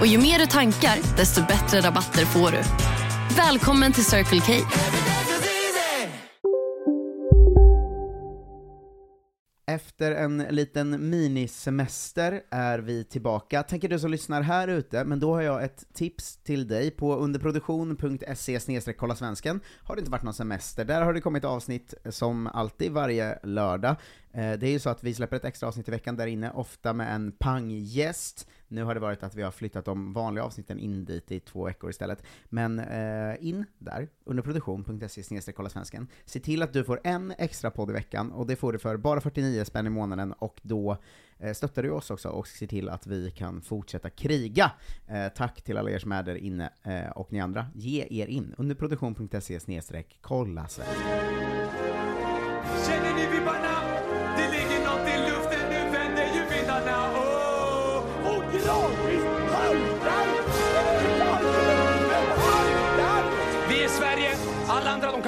[0.00, 2.62] Och ju mer du tankar, desto bättre rabatter får du.
[3.36, 4.52] Välkommen till Circle K.
[9.68, 13.62] Efter en liten minisemester är vi tillbaka.
[13.62, 16.90] Tänker du som lyssnar här ute, men då har jag ett tips till dig.
[16.90, 20.84] På underproduktion.se kolla svensken har det inte varit någon semester.
[20.84, 23.96] Där har det kommit avsnitt eh, som alltid varje lördag.
[24.32, 26.50] Eh, det är ju så att vi släpper ett extra avsnitt i veckan där inne,
[26.50, 28.48] ofta med en panggäst.
[28.68, 31.64] Nu har det varit att vi har flyttat de vanliga avsnitten in dit i två
[31.64, 32.22] veckor istället.
[32.44, 36.08] Men eh, in där, under produktion.se kolla svensken.
[36.24, 38.96] Se till att du får en extra podd i veckan, och det får du för
[38.96, 40.96] bara 49 spänn i månaden, och då
[41.38, 44.72] eh, stöttar du oss också och ser till att vi kan fortsätta kriga.
[45.06, 47.66] Eh, tack till alla er som är där inne, eh, och ni andra.
[47.74, 49.60] Ge er in, under produktion.se
[50.20, 51.56] kolla svensken.
[52.86, 53.74] Känner ni vibbarna?
[54.36, 55.35] Det ligger något i luften,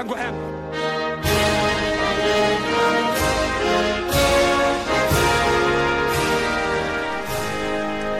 [0.09, 0.34] kan gå hem.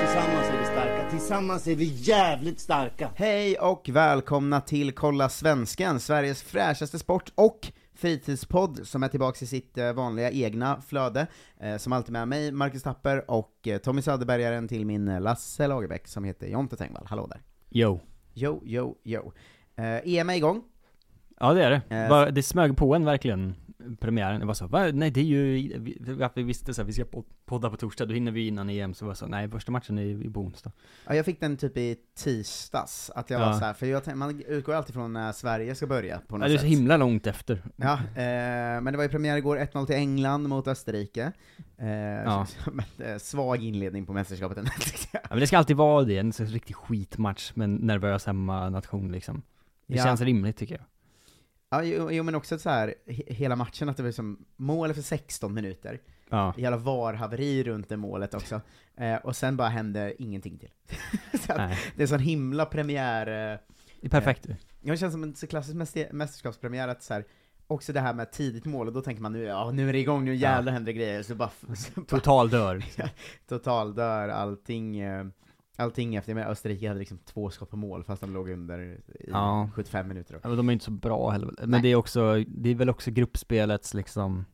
[0.01, 3.11] Tillsammans är vi starka, tillsammans är vi jävligt starka.
[3.15, 9.47] Hej och välkomna till Kolla Svensken, Sveriges fräschaste sport och fritidspodd som är tillbaka i
[9.47, 11.27] sitt eh, vanliga egna flöde,
[11.61, 16.09] eh, som alltid med mig, Marcus Tapper, och eh, Tommy Söderbergaren till min Lasse Lagerbäck
[16.09, 17.07] som heter Jonte Tengvall.
[17.07, 17.43] Hallå där.
[17.69, 18.01] Jo.
[18.35, 19.33] Jo, jo, jo.
[19.77, 20.63] Eh, EM är igång.
[21.41, 21.97] Ja det är det.
[21.97, 23.55] Eh, Bara, det smög på en verkligen,
[24.01, 24.41] premiären.
[24.41, 24.87] Det var så, va?
[24.93, 27.77] Nej det är ju, vi, vi- vi visste så här, vi ska pod- podda på
[27.77, 30.41] torsdag, då hinner vi innan EM, så var så, nej första matchen är i på
[30.41, 30.73] onsdag.
[31.07, 33.47] Ja, jag fick den typ i tisdags, att jag Ja.
[33.47, 36.37] var så här, för jag, tänk- man utgår alltid från när Sverige ska börja på
[36.37, 36.71] något Ja, det är så sätt.
[36.71, 37.63] himla långt efter.
[37.77, 41.33] Ja, eh, men det var ju premiär igår, 1-0 till England mot Österrike.
[41.79, 42.47] Eh, Ja.
[42.65, 44.71] som en, eh, svag inledning på mästerskapet ändå,
[45.13, 45.21] jag.
[45.23, 49.43] Ja, men det ska alltid vara det, en riktig skitmatch med en nervös hemma-nation liksom.
[49.87, 50.05] Det Ja.
[50.05, 50.85] känns rimligt tycker jag.
[51.71, 54.91] Ja, jo, jo men också så här, he- hela matchen, att det var som mål
[54.91, 56.55] efter 16 minuter, Ja.
[56.57, 58.61] jävla VAR-haveri runt det målet också,
[58.97, 60.71] eh, och sen bara hände ingenting till.
[61.47, 61.79] så att, Nej.
[61.97, 63.59] det är sån himla premiär, eh,
[64.01, 64.47] Det är perfekt.
[64.81, 67.25] ja, det känns som en så klassisk mäster- mästerskapspremiär, att så här,
[67.67, 69.99] också det här med tidigt mål, och då tänker man nu, ja nu är det
[69.99, 72.85] igång, nu jävlar händer det grejer, så bara, så bara Total dör.
[73.49, 75.27] total dör allting, eh,
[75.79, 79.01] allting efter, men Österrike hade liksom två skott på mål fast de låg under i
[79.29, 79.71] Ja.
[79.75, 80.35] 75 minuter.
[80.35, 80.41] Då.
[80.43, 81.55] Ja, men de är inte så bra heller.
[81.59, 81.83] Men Nej.
[81.83, 84.45] det är också, det är väl också gruppspelets liksom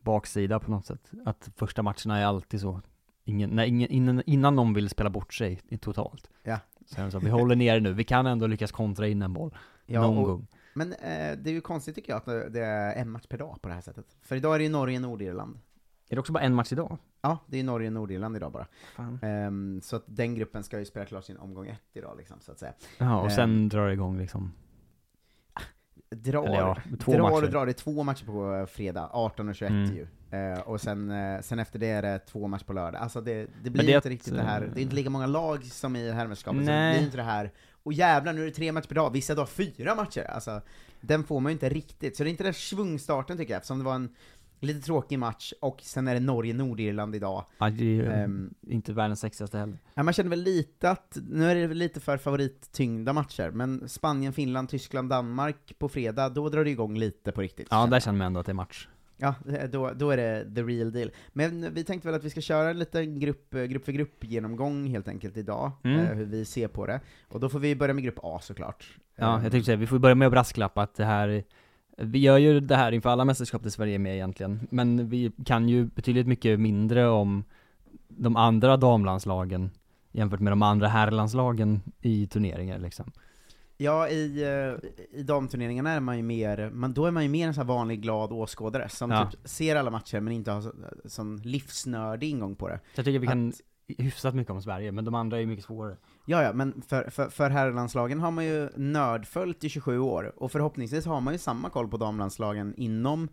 [0.00, 1.10] baksida på något sätt.
[1.24, 2.80] Att första matcherna är alltid så,
[3.24, 6.30] ingen, när ingen, innan, innan någon vill spela bort sig totalt.
[6.42, 6.58] Ja.
[6.96, 9.54] Det så, vi håller ner nu, vi kan ändå lyckas kontra in en boll.
[9.86, 10.46] Ja, någon och- gång.
[10.74, 13.58] Men eh, det är ju konstigt tycker jag att det är en match per dag
[13.62, 14.04] på det här sättet.
[14.22, 15.58] För idag är det ju Norge-Nordirland.
[16.12, 16.98] Är det också bara en match idag?
[17.22, 18.66] Ja, det är ju Norge-Nordirland idag bara.
[19.22, 22.52] Ehm, så att den gruppen ska ju spela klart sin omgång ett idag liksom, så
[22.52, 22.72] att säga.
[22.98, 23.30] Ja, och Ehm.
[23.30, 24.52] sen drar det igång liksom.
[26.10, 27.44] Drar, Eller ja, två drar matcher.
[27.44, 29.94] och drar, det är två matcher på eh, fredag, 18 och 21 Mm.
[29.96, 30.06] ju.
[30.38, 33.00] Eh, och sen, eh, sen efter det är det två matcher på lördag.
[33.02, 35.26] Alltså det, det blir det inte att, riktigt det här, det är inte lika många
[35.26, 37.50] lag som i herrmästerskapet, så det blir inte det här,
[37.82, 40.24] och jävlar nu är det tre matcher per dag, vissa dagar fyra matcher!
[40.30, 40.60] Alltså,
[41.00, 43.78] den får man ju inte riktigt, så det är inte den svungstarten tycker jag, eftersom
[43.78, 44.14] det var en
[44.62, 47.44] lite tråkig match, och sen är det Norge-Nordirland idag.
[47.58, 49.78] Ja, det är ju Ehm, inte världens sexigaste heller.
[49.94, 53.88] Ja, man känner väl lite att, nu är det väl lite för favorittyngda matcher, men
[53.88, 57.66] Spanien, Finland, Tyskland, Danmark på fredag, då drar det igång lite på riktigt.
[57.70, 58.88] Ja, känner där känner man ändå att det är match.
[59.16, 59.34] Ja,
[59.72, 61.10] då, då är det the real deal.
[61.32, 65.08] Men vi tänkte väl att vi ska köra en liten grupp, grupp för grupp-genomgång helt
[65.08, 66.00] enkelt idag, Mm.
[66.00, 67.00] eh, hur vi ser på det.
[67.28, 68.96] Och då får vi börja med grupp A såklart.
[69.16, 71.44] Ja, Eh, jag tänkte säga, vi får börja med att brasklappa att det här
[71.98, 75.32] Vi gör ju det här inför alla mästerskap där Sverige är med egentligen, men vi
[75.44, 77.44] kan ju betydligt mycket mindre om
[78.08, 79.70] de andra damlandslagen
[80.12, 83.12] jämfört med de andra herrlandslagen i turneringar liksom.
[83.76, 87.46] Ja, i, eh, i damturneringarna är man ju mer, man, då är man ju mer
[87.48, 89.30] en sån vanlig glad åskådare, som Ja.
[89.30, 90.72] typ ser alla matcher men inte har så,
[91.04, 92.80] sån livsnördig ingång på det.
[92.94, 93.52] Så jag tycker vi kan
[93.98, 95.96] hyfsat mycket om Sverige, men de andra är ju mycket svårare.
[96.26, 100.52] Ja, ja, men för, för, för herrlandslagen har man ju nördföljt i 27 år, och
[100.52, 103.28] förhoppningsvis har man ju samma koll på damlandslagen inom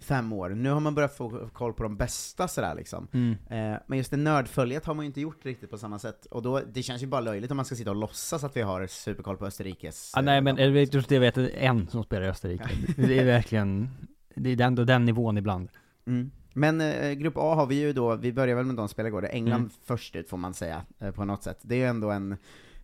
[0.00, 0.50] fem år.
[0.50, 3.08] Nu har man börjat få koll på de bästa sådär liksom.
[3.12, 3.30] Mm.
[3.32, 6.42] Eh, men just det nördföljet har man ju inte gjort riktigt på samma sätt, och
[6.42, 8.86] då, det känns ju bara löjligt om man ska sitta och låtsas att vi har
[8.86, 10.12] superkoll på Österrikes...
[10.14, 12.68] Ah, nej eh, men det just det jag vet, en som spelar i Österrike.
[12.96, 13.90] det är verkligen,
[14.34, 15.68] det är ändå den nivån ibland.
[16.06, 16.30] Mm.
[16.56, 18.88] Men eh, grupp A har vi ju då, vi börjar väl med de
[19.24, 19.70] är England Mm.
[19.84, 21.58] först ut får man säga, eh, på något sätt.
[21.62, 22.36] Det är ju ändå en,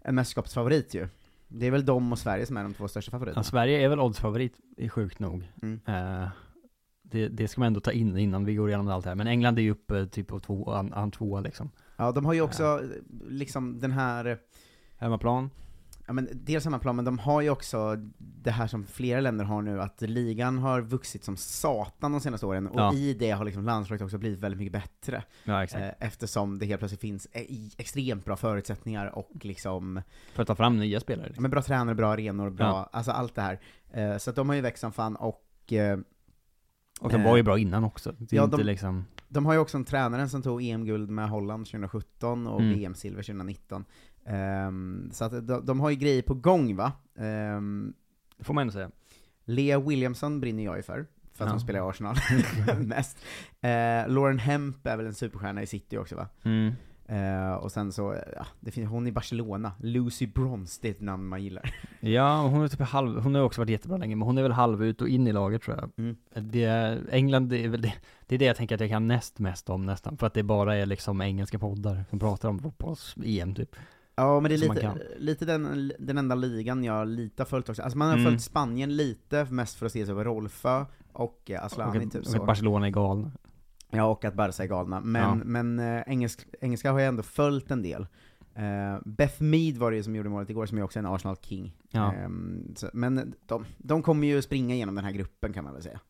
[0.02, 1.08] en mästerskapsfavorit ju.
[1.48, 3.38] Det är väl de och Sverige som är de två största favoriterna.
[3.38, 4.54] Ja, Sverige är väl oddsfavorit,
[4.88, 5.48] sjukt nog.
[5.62, 5.80] Mm.
[5.86, 6.28] Eh,
[7.02, 9.14] det, det ska man ändå ta in innan vi går igenom allt det här.
[9.16, 11.70] Men England är ju uppe typ på två, an, an tvåa liksom.
[11.96, 12.88] Ja, de har ju också eh,
[13.28, 14.38] liksom den här,
[14.96, 15.50] Hemmaplan.
[16.10, 19.62] Ja men dels hemmaplan, men de har ju också det här som flera länder har
[19.62, 22.94] nu, att ligan har vuxit som satan de senaste åren, och Ja.
[22.94, 25.22] i det har liksom landslaget också blivit väldigt mycket bättre.
[25.44, 25.62] Ja.
[25.62, 30.02] Eh, eftersom det helt plötsligt finns eh, i- extremt bra förutsättningar och liksom
[30.34, 31.26] För att ta fram nya spelare.
[31.26, 31.42] Liksom.
[31.42, 32.88] men bra tränare, bra arenor, bra, Ja.
[32.92, 33.60] alltså allt det här.
[33.92, 35.98] Eh, så att de har ju växt som fan, och eh,
[37.00, 38.14] Och de eh, var ju bra innan också.
[38.18, 41.10] Det är ja, inte de- liksom, de har ju också en tränare som tog EM-guld
[41.10, 42.78] med Holland 2017 och Mm.
[42.78, 43.84] VM-silver 2019.
[44.26, 46.92] Ehm, så att de, de har ju grejer på gång va.
[47.14, 47.94] Um,
[48.38, 48.90] det får man ändå säga.
[49.44, 51.52] Lea Williamson brinner jag ju för, för att Ja.
[51.52, 52.16] hon spelar i Arsenal
[52.80, 53.18] mest.
[53.60, 56.28] Eh, Lauren Hemp är väl en superstjärna i City också va.
[56.42, 56.72] Mm.
[57.06, 61.00] Eh, och sen så, ja, det finns, hon i Barcelona, Lucy Bronze, det är ett
[61.00, 61.74] namn man gillar.
[62.00, 64.52] Ja, hon är typ halv, hon har också varit jättebra länge, men hon är väl
[64.52, 65.90] halv ut och in i laget tror jag.
[66.04, 66.16] Mm.
[66.50, 67.92] Det, England, det är väl det,
[68.26, 70.42] det är det jag tänker att jag kan näst mest om nästan, för att det
[70.42, 73.76] bara är liksom engelska poddar som pratar om fotbolls-EM typ.
[74.20, 77.82] Ja, men det är lite, lite den, den enda ligan jag lite har följt också.
[77.82, 78.24] Alltså man har Mm.
[78.26, 82.12] följt Spanien lite, mest för att se sig över Rolfö och eh, Aslani och, att,
[82.12, 82.40] typ och så.
[82.40, 83.32] att Barcelona är galna.
[83.90, 85.00] Ja, och att Barca är galna.
[85.00, 85.44] Men, Ja.
[85.44, 88.06] men eh, engelsk, engelska har jag ändå följt en del.
[88.54, 91.76] Eh, Beth Mead var det ju som gjorde målet igår, som är också en Arsenal-king.
[91.90, 92.14] Ja.
[92.76, 96.00] Så, men de, de kommer ju springa igenom den här gruppen kan man väl säga.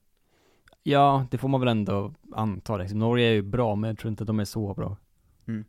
[0.82, 2.98] Ja, det får man väl ändå anta liksom.
[2.98, 4.96] Norge är ju bra, men jag tror inte att de är så bra.
[5.48, 5.64] Mm.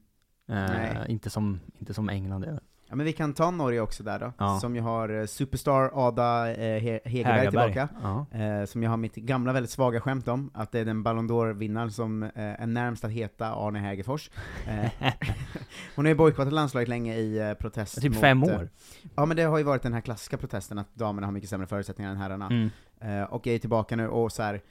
[0.51, 1.06] Eh, Nej.
[1.07, 2.59] inte, som, inte som England är.
[2.89, 4.59] Ja men vi kan ta Norge också där då, Ja.
[4.59, 7.71] som ju har eh, Superstar Ada eh, He- Hegerberg Hägerberg.
[7.74, 7.89] tillbaka.
[8.31, 8.38] Ja.
[8.39, 11.30] Eh, som jag har mitt gamla väldigt svaga skämt om, att det är den Ballon
[11.30, 14.30] d'Or-vinnaren som eh, är närmst att heta Arne Hägerfors.
[14.68, 14.92] Eh,
[15.95, 18.69] hon har ju bojkottat landslaget länge i protest typ mot, fem år.
[19.15, 21.68] Ja men det har ju varit den här klassiska protesten att damerna har mycket sämre
[21.68, 22.45] förutsättningar än herrarna.
[23.01, 23.25] Mm.
[23.30, 24.62] Och är tillbaka nu, och så här.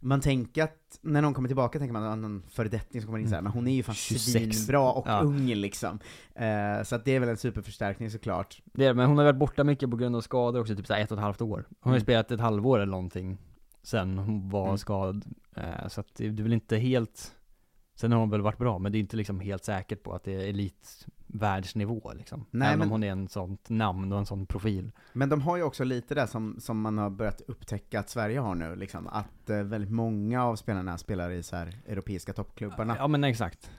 [0.00, 3.28] Man tänker att när någon kommer tillbaka tänker man att någon föredetting som kommer in
[3.28, 4.56] så här, men hon är ju fan 26.
[4.56, 5.20] svinbra och Ja.
[5.20, 5.98] ung liksom.
[6.34, 8.62] Eh, så att det är väl en superförstärkning såklart.
[8.64, 10.94] Det är, men hon har varit borta mycket på grund av skador också, typ så
[10.94, 11.64] här ett och ett halvt år.
[11.68, 12.02] Hon har ju Mm.
[12.04, 13.38] spelat ett halvår eller någonting
[13.82, 14.78] sen hon var Mm.
[14.78, 15.24] skadad.
[15.56, 17.34] Eh, så att det är väl inte helt,
[18.00, 20.24] sen har hon väl varit bra, men det är inte liksom helt säkert på att
[20.24, 22.46] det är elitvärldsnivå liksom.
[22.50, 24.90] Nej, Även men- om hon är en sånt namn och en sån profil.
[25.12, 28.38] Men de har ju också lite det som, som man har börjat upptäcka att Sverige
[28.40, 32.96] har nu, liksom, att eh, väldigt många av spelarna spelar i så här europeiska toppklubbarna.
[32.98, 33.70] Ja men exakt.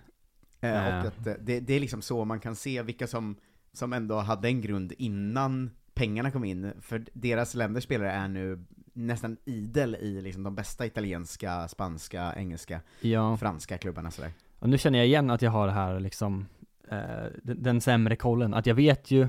[0.62, 1.00] Eh, Eh.
[1.02, 3.36] och att eh, det, det är liksom så man kan se vilka som,
[3.74, 8.66] som ändå hade en grund innan pengarna kom in, för deras länders spelare är nu
[8.94, 13.38] nästan idel i liksom de bästa italienska, spanska, engelska, Ja.
[13.38, 14.32] franska klubbarna sådär.
[14.60, 16.46] Och nu känner jag igen att jag har det här liksom,
[16.90, 16.98] eh,
[17.44, 18.54] den, den sämre kollen.
[18.54, 19.28] Att jag vet ju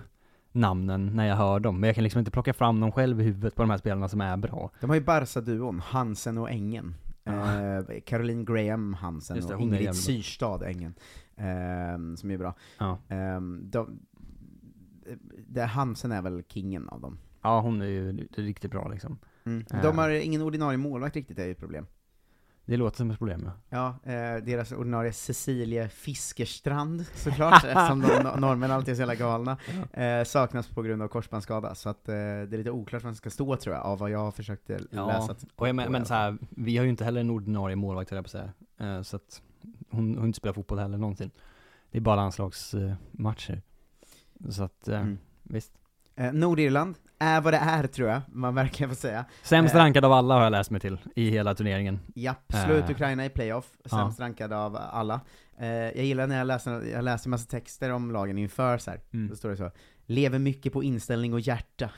[0.53, 3.25] namnen när jag hör dem, men jag kan liksom inte plocka fram dem själv i
[3.25, 4.71] huvudet på de här spelarna som är bra.
[4.81, 6.95] De har ju Barca-duon, Hansen och Engen.
[7.25, 9.95] Eh, Caroline Graham Hansen det, och Ingrid.
[9.97, 10.95] Syrstad Engen.
[11.37, 12.55] Eh, som är bra.
[12.79, 12.99] Ja.
[13.09, 14.01] Ehm, de,
[15.49, 17.19] det, Hansen är väl kingen av dem.
[17.43, 19.19] Ja, hon är ju riktigt bra liksom.
[19.45, 19.65] Mm.
[19.71, 19.83] Eh.
[19.83, 21.87] De har ingen ordinarie målvakt riktigt, det är ju ett problem.
[22.65, 23.99] Det låter som ett problem ja.
[24.05, 29.15] Ja, eh, deras ordinarie Cecilie Fiskerstrand såklart, eftersom de no- norrmän alltid är så jävla
[29.15, 29.57] galna,
[29.93, 33.17] eh, saknas på grund av korsbandsskada, så att eh, det är lite oklart vad som
[33.17, 35.37] ska stå tror jag, av vad jag har försökt eh, Ja, läsa.
[35.57, 38.23] och jag, men, men så här, vi har ju inte heller en ordinarie målvakt höll
[38.23, 38.53] på säga.
[38.79, 39.43] Eh, så att
[39.91, 41.31] hon, hon inte spelar fotboll heller någonsin.
[41.91, 43.63] Det är bara landslagsmatcher.
[44.51, 45.19] Så att, eh, Mm.
[45.43, 45.73] visst.
[46.17, 49.25] Eh, Nordirland är vad det är tror jag, man verkligen får säga.
[49.43, 49.79] Sämst Eh.
[49.79, 52.01] rankad av alla har jag läst mig till i hela turneringen.
[52.15, 52.91] Japp, slå ut Eh.
[52.91, 55.21] Ukraina i playoff, sämst rankad av alla.
[55.59, 59.01] Eh, jag gillar när jag läser, jag läser massa texter om lagen inför så här.
[59.13, 59.29] Mm.
[59.29, 59.71] då står det så,
[60.07, 61.91] lever mycket på inställning och hjärta.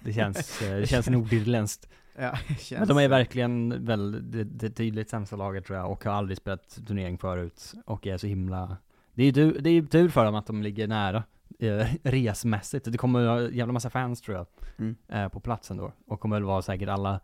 [0.00, 1.88] Det känns, eh, det känns nordirländskt.
[2.18, 6.04] ja, känns, Men de är verkligen väl det, det tydligt sämsta laget tror jag, och
[6.04, 8.76] har aldrig spelat turnering förut, och är så himla
[9.14, 11.24] Det är ju tur, det är ju tur för dem att de ligger nära,
[11.58, 12.92] eh, resmässigt.
[12.92, 14.46] Det kommer vara en jävla massa fans tror jag,
[14.78, 14.96] Mm.
[15.08, 17.20] eh, på platsen då, och kommer väl vara säkert alla,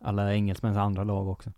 [0.00, 1.52] alla engelsmäns andra lag också.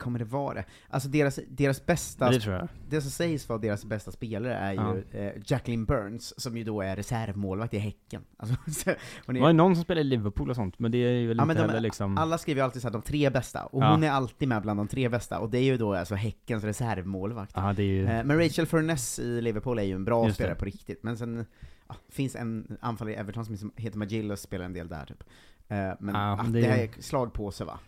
[0.00, 0.64] Kommer det vara det?
[0.88, 2.68] Alltså deras, deras bästa, det tror jag.
[2.88, 6.80] det som sägs vara deras bästa spelare är ju eh, Jacqueline Burns, som ju då
[6.80, 8.22] är reservmålvakt i Häcken.
[8.36, 8.90] Alltså, så,
[9.26, 11.10] hon Det är, var ju någon som spelade i Liverpool och sånt, men det är
[11.12, 12.18] ju väl Ja, inte de- heller liksom...
[12.18, 13.90] alla skriver ju alltid såhär de tre bästa, och Ja.
[13.90, 16.64] hon är alltid med bland de tre bästa, och det är ju då alltså Häckens
[16.64, 17.52] reservmålvakt.
[17.56, 18.06] Ja, det är ju...
[18.06, 20.42] Eh, Men Rachel Furness i Liverpool är ju en bra Just det.
[20.42, 21.46] spelare på riktigt, men sen
[21.88, 25.22] ja, finns en anfallare i Everton som heter Magillo och spelar en del där typ.
[25.68, 27.78] Eh, Men Ja, ah, det det, är- här är slagpåse va?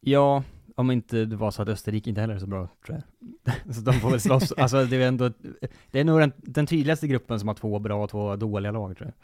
[0.00, 0.42] Ja,
[0.74, 3.02] om inte det var så att Österrike inte heller är så bra, tror
[3.44, 3.54] jag.
[3.74, 5.30] så de får väl slåss, alltså det är ändå,
[5.90, 8.96] det är nog den, den tydligaste gruppen som har två bra och två dåliga lag
[8.96, 9.14] tror jag.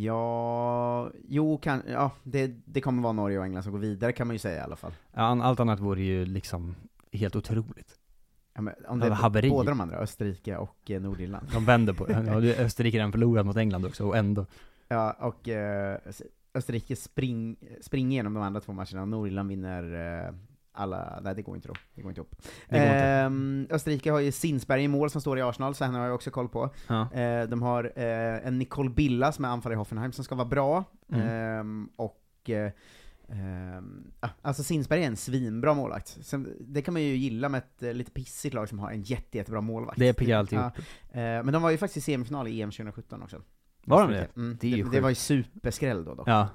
[0.00, 4.26] Ja, jo kan, ja, det, det kommer vara Norge och England som går vidare kan
[4.26, 4.92] man ju säga i alla fall.
[5.12, 6.74] Ja, allt annat vore ju liksom
[7.12, 7.98] helt otroligt.
[8.54, 9.50] Ja, men om det är haveri.
[9.50, 11.46] båda de andra, Österrike och eh, Nordirland.
[11.52, 12.12] De vänder på det.
[12.12, 14.46] Ja, är Österrike har redan förlorat mot England också, och ändå.
[14.88, 15.98] Ja, och eh,
[16.54, 20.34] Österrike spring, springer igenom de andra två matcherna, och Nordirland vinner eh,
[20.72, 22.34] alla, nej det går inte då, det går inte ihop.
[22.68, 22.88] Går inte.
[22.96, 26.14] Ehm, Österrike har ju Sinsberg i mål som står i Arsenal, så henne har jag
[26.14, 26.70] också koll på.
[26.88, 27.12] Ja.
[27.12, 30.48] Eh, de har eh, en Nicole Billa som är anfallare i Hoffenheim som ska vara
[30.48, 31.28] bra, Mm.
[31.28, 32.72] Ehm, och eh,
[33.28, 36.18] ehm, alltså Sinsberg är en svinbra målvakt.
[36.22, 39.02] Sen, det kan man ju gilla med ett eh, lite pissigt lag som har en
[39.02, 39.98] jätte, jättebra målvakt.
[39.98, 40.84] Det piggar alltid Ja, upp.
[41.14, 43.42] Men de var ju faktiskt i semifinal i EM 2017 också.
[43.84, 44.28] Var de det?
[44.36, 45.02] Mm, Det är det, ju det, sjukt.
[45.02, 46.28] var ju superskräll då dock.
[46.28, 46.48] Ja.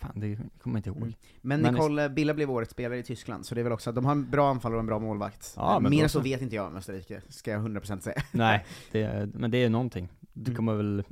[0.00, 0.96] Fan, det kommer jag inte ihåg.
[0.96, 1.12] Mm.
[1.40, 4.04] Men Men- Nicole Billa blev årets spelare i Tyskland, så det är väl också, de
[4.04, 5.52] har en bra anfallare och en bra målvakt.
[5.56, 8.22] Ja, Eh, men Mer så vet inte jag om Österrike, ska jag 100% säga.
[8.32, 10.08] Nej, det, är- men det är någonting.
[10.32, 10.56] Det Mm.
[10.56, 11.04] kommer väl,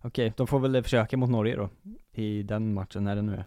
[0.00, 1.68] okej, de får väl försöka mot Norge då,
[2.12, 3.44] i den matchen, när det nu är.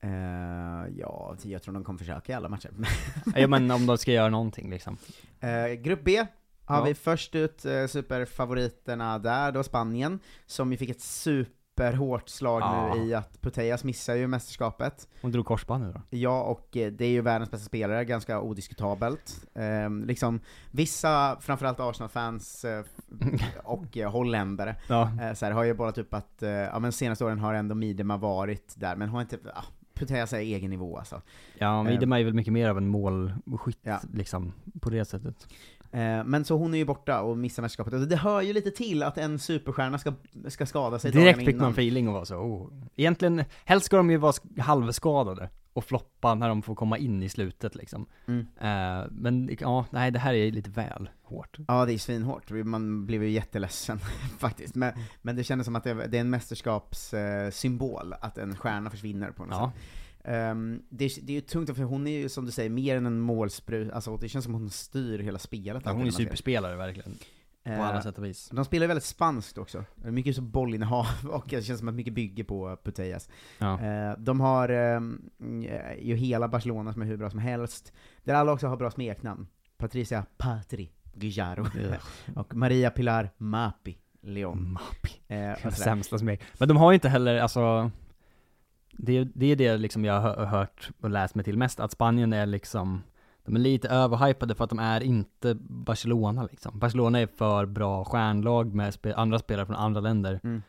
[0.00, 2.70] Eh, ja, jag tror de kommer försöka i alla matcher.
[3.36, 4.96] Ja men om de ska göra någonting liksom.
[5.40, 6.26] Eh, grupp B
[6.68, 6.84] Ja.
[6.84, 12.94] vi först ut eh, superfavoriterna där, då Spanien, som ju fick ett superhårt slag Ja.
[12.94, 15.08] nu i att Putellas missar ju mästerskapet.
[15.22, 16.00] Hon drog korsband nu då.
[16.10, 19.46] Ja, och eh, det är ju världens bästa spelare, ganska odiskutabelt.
[19.54, 22.84] Eh, liksom, vissa, framförallt Arsenal-fans eh,
[23.64, 25.10] och eh, holländare, Ja.
[25.22, 27.74] eh, så här, har ju bollat upp att, eh, ja men senaste åren har ändå
[27.74, 31.22] Midema varit där, men har inte, ja, Putellas är egen nivå alltså.
[31.58, 34.00] Ja, Midema är väl mycket mer av en målskytt Ja.
[34.12, 35.48] liksom, på det sättet.
[35.96, 38.70] Eh, Men så hon är ju borta och missar mästerskapet, och det hör ju lite
[38.70, 40.12] till att en superstjärna ska,
[40.48, 41.62] ska skada sig Direkt fick innan.
[41.62, 42.72] man feeling och var så, oh.
[42.96, 47.22] Egentligen, helst ska de ju vara sk- halvskadade och floppa när de får komma in
[47.22, 48.06] i slutet liksom.
[48.26, 48.40] Mm.
[48.60, 51.56] Eh, men ja, nej det här är lite väl hårt.
[51.68, 53.98] Ja, det är svinhårt, man blev ju jätteledsen
[54.38, 54.74] faktiskt.
[54.74, 59.30] Men, men det kändes som att det, det är en mästerskapssymbol, att en stjärna försvinner
[59.30, 59.72] på något Ja.
[59.74, 59.82] sätt.
[60.26, 62.96] Ehm, det, är- det är ju tungt, för hon är ju som du säger mer
[62.96, 65.82] än en målsprut, alltså det känns som hon styr hela spelet.
[65.86, 67.12] Ja, hon är superspelare verkligen,
[67.64, 68.48] på Eh, alla sätt och vis.
[68.52, 72.44] De spelar väldigt spanskt också, mycket så bollinnehav, och det känns som att mycket bygger
[72.44, 73.28] på Putellas.
[73.58, 73.80] Ja.
[73.80, 74.68] Eh, de har
[76.00, 77.92] ju hela Barcelona som är hur bra som helst,
[78.24, 79.46] där alla också har bra smeknamn.
[79.78, 81.66] Patricia Patri Guijaro
[82.36, 84.78] och Maria Pilar Mapi Leon.
[85.28, 85.70] Den sådär.
[85.70, 86.38] sämsta är.
[86.58, 87.90] Men de har ju inte heller, alltså
[88.98, 91.80] det, är- det är det liksom jag har hö- hört och läst mig till mest,
[91.80, 93.02] att Spanien är liksom
[93.44, 96.78] de är lite överhypade för att de är inte Barcelona liksom.
[96.78, 100.40] Barcelona är för bra stjärnlag med spe, andra spelare från andra länder.
[100.44, 100.62] Mm.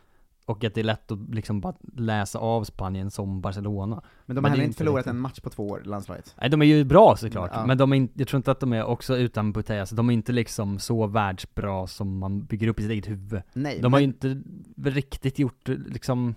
[0.46, 4.02] Och att det är lätt att liksom bara läsa av Spanien som Barcelona.
[4.26, 5.10] Men de har heller inte förlorat riktigt.
[5.14, 6.36] en match på två år, landslaget.
[6.42, 7.66] Nej de är ju bra såklart, Ja.
[7.66, 10.14] men de är inte, jag tror inte att de är också utan Putellas, de är
[10.14, 13.42] inte liksom så världsbra som man bygger upp i sitt eget huvud.
[13.54, 14.42] Nej, De men har ju inte
[14.84, 16.36] riktigt gjort liksom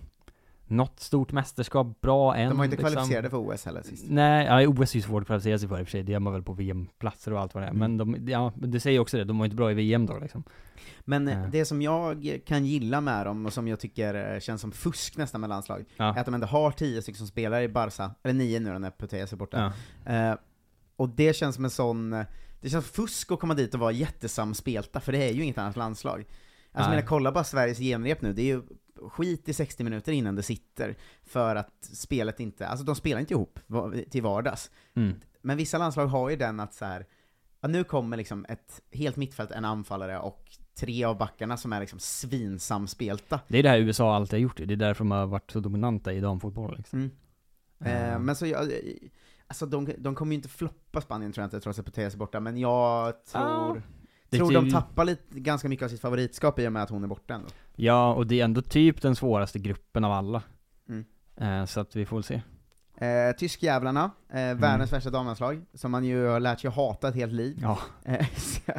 [0.71, 2.93] något stort mästerskap bra än de var inte liksom.
[2.93, 4.05] kvalificerade för OS heller sist.
[4.09, 6.13] Nej, ja, OS är ju svårt att kvalificera sig för i och för sig, det
[6.13, 7.71] gör man väl på VM-platser och allt vad det är.
[7.71, 7.97] Mm.
[7.97, 10.43] Men de, ja, det säger också det, de var inte bra i VM då liksom.
[11.01, 11.47] Men eh, Ja.
[11.53, 15.17] det som jag kan gilla med dem, och som jag tycker eh, känns som fusk
[15.17, 16.15] nästan med landslag, Ja.
[16.15, 18.91] är att de ändå har tio stycken som spelar i Barca, eller nio nu när
[18.91, 19.73] Putellas är borta.
[20.05, 20.13] Ja.
[20.13, 20.37] Eh,
[20.97, 22.27] och det känns som en sån, eh,
[22.61, 25.77] det känns fusk att komma dit och vara jättesamspelta, för det är ju inget annat
[25.77, 26.19] landslag.
[26.19, 26.29] Alltså
[26.73, 26.91] jag Nej.
[26.91, 28.63] menar, kolla bara Sveriges genrep nu, det är ju
[29.09, 33.35] skit i 60 minuter innan det sitter, för att spelet inte, alltså de spelar inte
[33.35, 33.59] ihop
[34.11, 34.71] till vardags.
[34.95, 35.21] Mm.
[35.43, 37.07] Men vissa landslag har ju den att så här,
[37.61, 41.81] ja, nu kommer liksom ett helt mittfält, en anfallare och tre av backarna som är
[41.81, 43.41] liksom svinsamspelta.
[43.49, 45.61] Det är det här USA alltid har gjort det är därför de har varit så
[45.61, 46.99] dominanta i damfotboll liksom.
[46.99, 48.13] Mm.
[48.13, 48.73] Eh, men så jag,
[49.47, 52.19] alltså de, de kommer ju inte floppa Spanien tror jag inte, trots att Putellas är
[52.19, 53.83] borta, men jag tror,
[54.31, 57.05] Det tror de tappar lite, ganska mycket av sitt favoritskap i och med att hon
[57.05, 57.49] är borta ändå.
[57.77, 60.43] Ja, och det är ändå typ den svåraste gruppen av alla.
[60.89, 61.05] Mm.
[61.37, 62.43] Eh, så att vi får väl se.
[63.07, 67.33] Eh, Tyskjävlarna, eh, världens värsta damlandslag, som man ju har lärt sig hata ett helt
[67.33, 67.59] liv.
[67.63, 67.79] Ja.
[68.05, 68.73] Eh, så-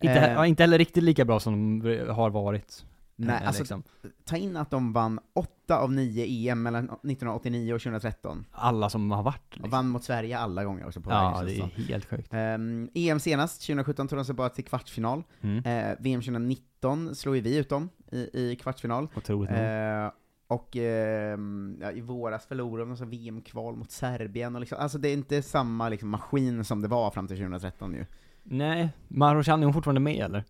[0.00, 2.84] Inte, eh, inte heller riktigt lika bra som de har varit.
[3.16, 3.82] Nej, Eh, alltså liksom.
[4.24, 8.44] ta in att de vann 8 av 9 EM mellan 1989 och 2013.
[8.52, 9.70] Alla som har varit Och liksom.
[9.70, 12.28] vann mot Sverige alla gånger också på Ja, det är helt sjukt.
[12.30, 12.38] som.
[12.38, 15.22] Ehm, EM senast, 2017, tog de sig bara till kvartsfinal.
[15.40, 15.64] Mm.
[15.64, 19.08] Eh, VM 2019 slog ju vi ut dem i, i kvartsfinal.
[19.16, 19.50] Otroligt.
[19.50, 20.10] Eh,
[20.46, 25.08] och ehm, ja, i våras förlorade de så VM-kval mot Serbien, och liksom, alltså det
[25.08, 28.06] är inte samma liksom, maskin som det var fram till 2013 ju.
[28.42, 30.44] Nej, Marochan, är hon fortfarande med eller?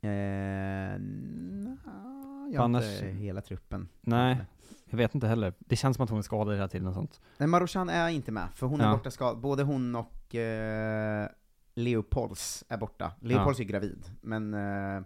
[0.00, 0.10] Eh,
[2.52, 3.88] jag har Annars- inte hela truppen.
[4.00, 4.36] Nej,
[4.90, 5.52] jag vet inte heller.
[5.58, 7.20] Det känns som att hon är skadad hela tiden och sånt.
[7.38, 8.92] Nej, Marochan är inte med, för hon är Ja.
[8.96, 9.38] borta skadad.
[9.40, 11.28] Både hon och eh,
[11.74, 13.12] Leopolds är borta.
[13.20, 15.02] Leopolds är gravid, men eh,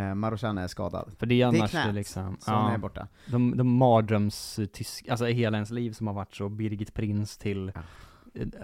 [0.00, 1.12] eh, Marochan är skadad.
[1.18, 3.08] För det är Det annars knät liksom, Så hon är ja, borta.
[3.30, 7.72] de, de mardröms tysk, alltså hela ens liv som har varit så Birgit Prins till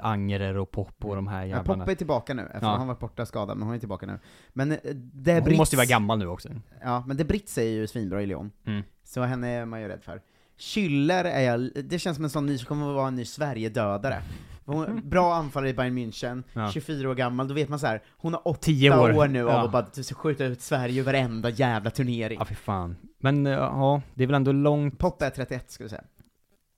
[0.02, 1.82] Angerer och Pop och de här Ja, jävlarna.
[1.84, 2.70] Poppe är tillbaka nu, efter Ja.
[2.70, 4.18] hon har varit borta skadad, men hon är tillbaka nu.
[4.52, 6.48] Men eh, det hon Brits, måste ju vara gammal nu också.
[6.82, 8.50] Ja, men det Brits är ju svinbra i Lyon.
[8.66, 8.82] Mm.
[9.04, 10.20] Så henne är man ju rädd för.
[10.58, 13.25] Schüller är jag, det känns som en sån ny, som kommer att vara en ny
[13.25, 14.22] Sverigedödare.
[14.64, 16.70] Hon, bra anfallare i Bayern München, Ja.
[16.72, 18.02] 24 år gammal, då vet man så här.
[18.10, 19.16] hon har åtta 10 år.
[19.16, 19.64] år, nu av Ja.
[19.64, 22.38] att bara typ skjuta ut Sverige i varenda jävla turnering.
[22.38, 22.96] Ja fy fan.
[23.18, 26.04] Men eh, ja, det är väl ändå långt, Poppe är 31 skulle jag säga.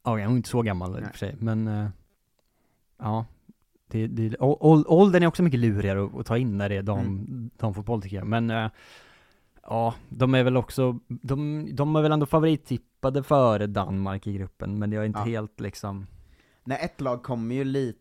[0.04, 1.10] ja hon är inte så gammal i och Nej.
[1.10, 1.88] för sig, men eh,
[3.00, 3.26] ja.
[3.92, 6.98] Det, det, åldern är också mycket lurigare att, att ta in när det är dam,
[6.98, 7.50] Mm.
[7.56, 8.70] damfotboll tycker jag, men eh,
[9.62, 14.78] Ja, de är väl också, de, de är väl ändå favorittippade före Danmark i gruppen,
[14.78, 15.24] men det är inte Ja.
[15.24, 16.06] helt liksom
[16.64, 17.98] När ett lag kommer ju lite,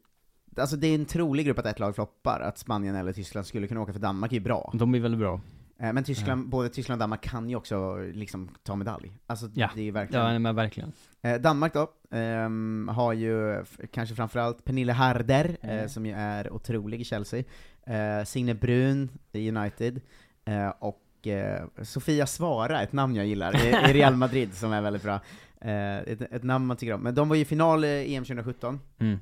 [0.58, 3.68] alltså det är en trolig grupp att ett lag floppar, att Spanien eller Tyskland skulle
[3.68, 4.72] kunna åka, för Danmark är ju bra.
[4.74, 5.42] De är väldigt bra.
[5.80, 9.12] Eh, Men Tyskland, både Tyskland och Danmark kan ju också liksom ta medalj.
[9.28, 9.70] Alltså Ja.
[9.76, 10.34] det är ju verkligen...
[10.34, 10.92] Ja, men verkligen.
[11.22, 15.90] Eh, Danmark då, ehm, har ju kanske framförallt Pernille Harder, eh, Mm.
[15.90, 17.44] som ju är otrolig i Chelsea,
[17.86, 20.02] eh, Signe Brun i United,
[20.46, 21.06] eh, och
[21.84, 25.20] Sofia Svara, ett namn jag gillar, i, i Real Madrid, som är väldigt bra.
[25.62, 27.02] Ett, ett namn man tycker om.
[27.02, 29.20] Men de var ju i final i EM 2017, Mm.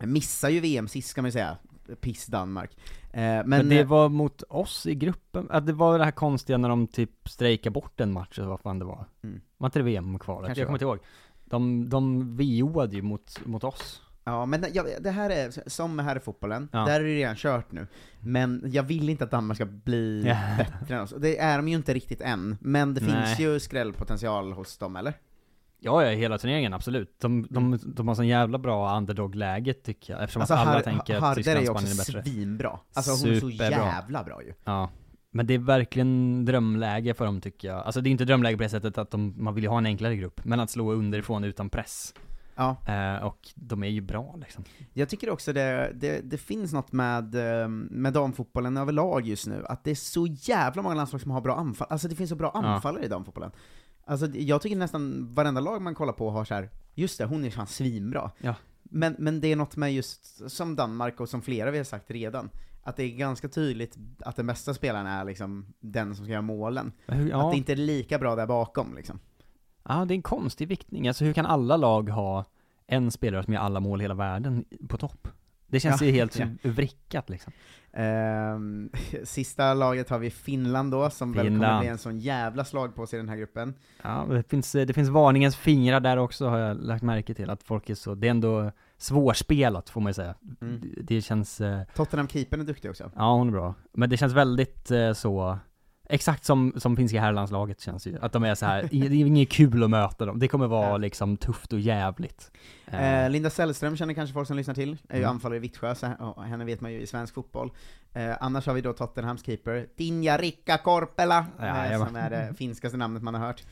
[0.00, 1.56] missar ju VM sist kan man ju säga,
[2.00, 2.70] piss Danmark.
[3.12, 6.68] Men Men, det var mot oss i gruppen, att det var det här konstiga när
[6.68, 9.04] de typ strejkade bort en match eller vad fan det var.
[9.22, 9.40] Mm.
[9.56, 10.56] Var inte det VM-kvalet?
[10.56, 10.98] Jag kommer inte ihåg.
[11.50, 14.02] De, de VOade ju mot, mot oss.
[14.24, 16.78] Ja, men ja, det här är, som med herrfotbollen, Ja.
[16.78, 17.86] där är det redan kört nu.
[18.20, 20.36] Men jag vill inte att Danmark ska bli Ja.
[20.58, 21.14] bättre än oss.
[21.18, 23.10] Det är de ju inte riktigt än, men det Nej.
[23.26, 25.14] finns ju skrällpotential hos dem, eller?
[25.80, 27.20] Ja, ja, hela turneringen, absolut.
[27.20, 30.80] De, de, de har sån jävla bra underdog-läge tycker jag, eftersom Alltså, att alla Har-
[30.80, 32.32] tänker att Harder är Tyskland, ju också Spanien är bättre.
[32.32, 32.78] svinbra.
[32.94, 34.52] Alltså hon är så jävla bra ju.
[34.64, 34.90] Ja.
[35.30, 37.86] Men det är verkligen drömläge för dem tycker jag.
[37.86, 39.86] Alltså det är inte drömläge på det sättet att de, man vill ju ha en
[39.86, 42.14] enklare grupp, men att slå underifrån utan press.
[42.54, 42.76] Ja.
[42.88, 44.64] Eh, och de är ju bra liksom.
[44.94, 49.64] Jag tycker också det, det, det finns något med, eh, med damfotbollen överlag just nu,
[49.68, 52.36] att det är så jävla många landslag som har bra anfall, alltså det finns så
[52.36, 52.60] bra Ja.
[52.66, 53.50] anfallare i damfotbollen.
[54.04, 56.70] Alltså jag tycker nästan varenda lag man kollar på har så här.
[56.94, 58.30] just det, hon är fan svinbra.
[58.38, 58.54] Ja.
[58.82, 62.10] Men, men det är något med just, som Danmark och som flera vi har sagt
[62.10, 62.50] redan,
[62.88, 66.42] att det är ganska tydligt att den bästa spelaren är liksom den som ska göra
[66.42, 66.92] målen.
[67.06, 69.18] Hur- Att Ja, det inte är lika bra där bakom liksom.
[69.88, 71.08] ja, det är en konstig viktning.
[71.08, 72.44] Alltså hur kan alla lag ha
[72.86, 75.28] en spelare som gör alla mål i hela världen på topp?
[75.66, 76.46] Det känns Ja, ju helt ja.
[76.62, 77.52] vrickat liksom.
[77.92, 78.90] Ehm,
[79.24, 81.80] sista laget har vi Finland då, som väl kommer Finland.
[81.80, 83.74] bli en sån jävla slag på sig i den här gruppen.
[84.02, 87.62] Ja, det finns, det finns varningens fingrar där också har jag lagt märke till, att
[87.62, 90.34] folk är så, det är ändå svårspelat får man ju säga.
[90.60, 90.80] Mm.
[90.80, 93.10] Det, det känns, eh, Tottenham-keepern är duktig också.
[93.16, 93.74] ja hon är bra.
[93.92, 95.58] Men det känns väldigt eh, så,
[96.08, 98.18] exakt som, som finska herrlandslaget känns ju.
[98.20, 100.38] Att de är så här, det är inget kul att möta dem.
[100.38, 100.96] Det kommer vara Ja.
[100.96, 102.50] liksom tufft och jävligt.
[102.86, 105.30] Eh, Eh, Linda Sällström känner kanske folk som lyssnar till, är ju Mm.
[105.34, 106.06] anfallare i Vittsjö, så
[106.42, 107.70] henne vet man ju i svensk fotboll.
[108.12, 112.30] Eh, annars har vi då Tottenhams keeper, Dinja Rikka Korpela, Ja, eh, jag som är
[112.30, 113.62] det finskaste namnet man har hört.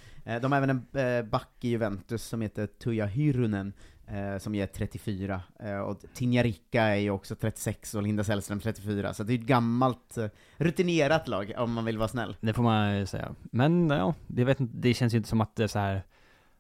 [0.43, 3.73] De har även en back i Juventus som heter Tuija Hyrunen,
[4.07, 8.61] eh, som är 34, eh, och Tinja Rikka är ju också 36 och Linda Sällström
[8.61, 12.37] 34, så det är ett gammalt, eh, rutinerat lag, om man vill vara snäll.
[12.41, 13.35] Det får man ju säga.
[13.43, 16.03] Men ja, det, vet, det känns ju inte som att det är så här.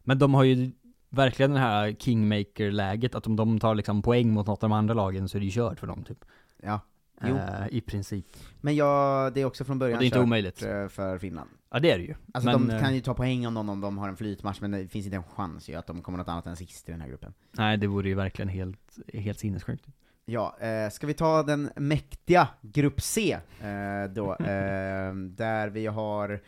[0.05, 0.71] Men de har ju
[1.09, 4.95] verkligen det här kingmaker-läget, att om de tar liksom poäng mot något av de andra
[4.95, 6.25] lagen så är det ju kört för dem typ.
[6.63, 6.81] Ja.
[7.23, 7.37] Jo.
[7.37, 8.27] Eh, I princip.
[8.61, 10.63] Men ja, det är också från Och början det är inte kört, omöjligt.
[10.63, 11.51] eh, för Finland.
[11.71, 12.15] Ja det är det ju.
[12.35, 14.61] Alltså men, de eh, kan ju ta poäng om någon om de har en flytmatch,
[14.61, 16.93] men det finns inte en chans ju att de kommer något annat än sist i
[16.93, 17.35] den här gruppen.
[17.51, 19.87] Nej det vore ju verkligen helt, helt sinnessjukt.
[20.25, 26.41] Ja, eh, ska vi ta den mäktiga Grupp C eh, då, eh, där vi har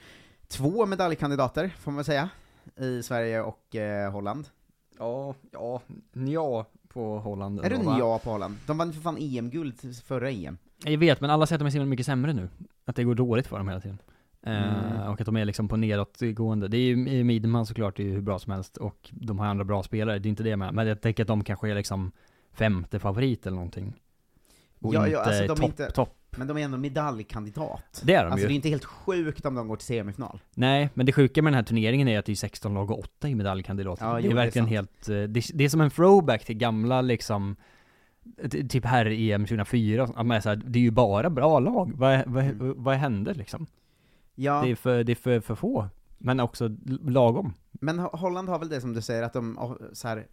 [0.48, 2.28] två medaljkandidater, får man säga,
[2.76, 4.48] i Sverige och eh, Holland.
[4.98, 6.66] Ja, ja, ja
[6.98, 7.60] på Holland.
[7.64, 8.56] Är det en ja på Holland?
[8.66, 10.58] De vann för fan EM-guld förra EM.
[10.84, 12.48] Jag vet, men alla säger att de är så mycket sämre nu.
[12.84, 13.98] Att det går dåligt för dem hela tiden.
[14.42, 14.52] Eh,
[14.96, 15.08] Mm.
[15.12, 16.68] Och att de är liksom på nedåtgående.
[16.68, 19.38] Det är ju i Midman såklart, det är ju hur bra som helst och de
[19.38, 20.74] har andra bra spelare, det är inte det med.
[20.74, 22.12] Men jag tänker att de kanske är liksom
[22.52, 23.94] femte favorit eller någonting.
[24.80, 26.17] Och Ja, ja, inte alltså de är topp, inte- topp.
[26.38, 28.02] Men de är ändå medaljkandidat.
[28.04, 28.56] Det är de Alltså det är ju.
[28.56, 30.40] inte helt sjukt om de går till semifinal.
[30.54, 32.98] Nej, men det sjuka med den här turneringen är att det är 16 lag och
[32.98, 34.04] 8 i medaljkandidater.
[34.06, 36.44] Ja, det jo, är det är verkligen helt, eh, det, det är som en throwback
[36.44, 37.56] till gamla liksom
[38.70, 41.58] Typ här i EM 2004, att man är så här, det är ju bara bra
[41.58, 42.74] lag, vad, vad, Mm.
[42.76, 43.66] vad händer liksom?
[44.34, 46.68] Ja, Det är för, det är för, för få, men också
[47.02, 47.54] lagom.
[47.72, 50.26] men Ho- Holland har väl det som du säger, att de, oh, så här,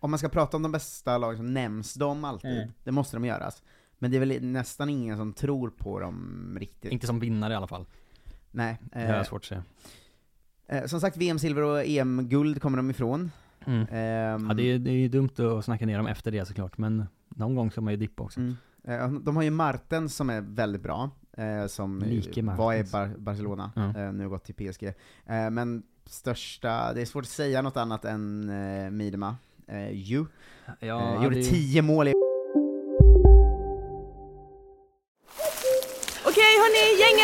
[0.00, 2.50] om man ska prata om de bästa lagen så nämns de alltid.
[2.56, 2.68] Mm.
[2.84, 3.62] Det måste de göras.
[4.02, 6.92] Men det är väl nästan ingen som tror på dem riktigt.
[6.92, 7.86] Inte som vinnare i alla fall,
[8.50, 8.78] Nej.
[8.92, 9.62] det har jag Eh, svårt att säga.
[10.66, 13.30] eh, som sagt, VM-silver och EM-guld kommer de ifrån.
[13.66, 13.80] Mm.
[13.90, 16.78] Ehm, Ja, det är, det är ju dumt att snacka ner dem efter det såklart,
[16.78, 18.40] men någon gång ska man ju dippa också.
[18.40, 18.56] Mm.
[18.84, 22.84] Eh, De har ju Martens som är väldigt bra, eh, som Like var i.
[22.84, 24.86] Bar- Barcelona, eh, nu har gått till PSG.
[25.26, 29.36] Eh, Men största, det är svårt att säga något annat än eh, Miedema.
[29.66, 30.24] Eh, ju.
[30.80, 32.12] Ja, eh, gjorde det är- tio mål i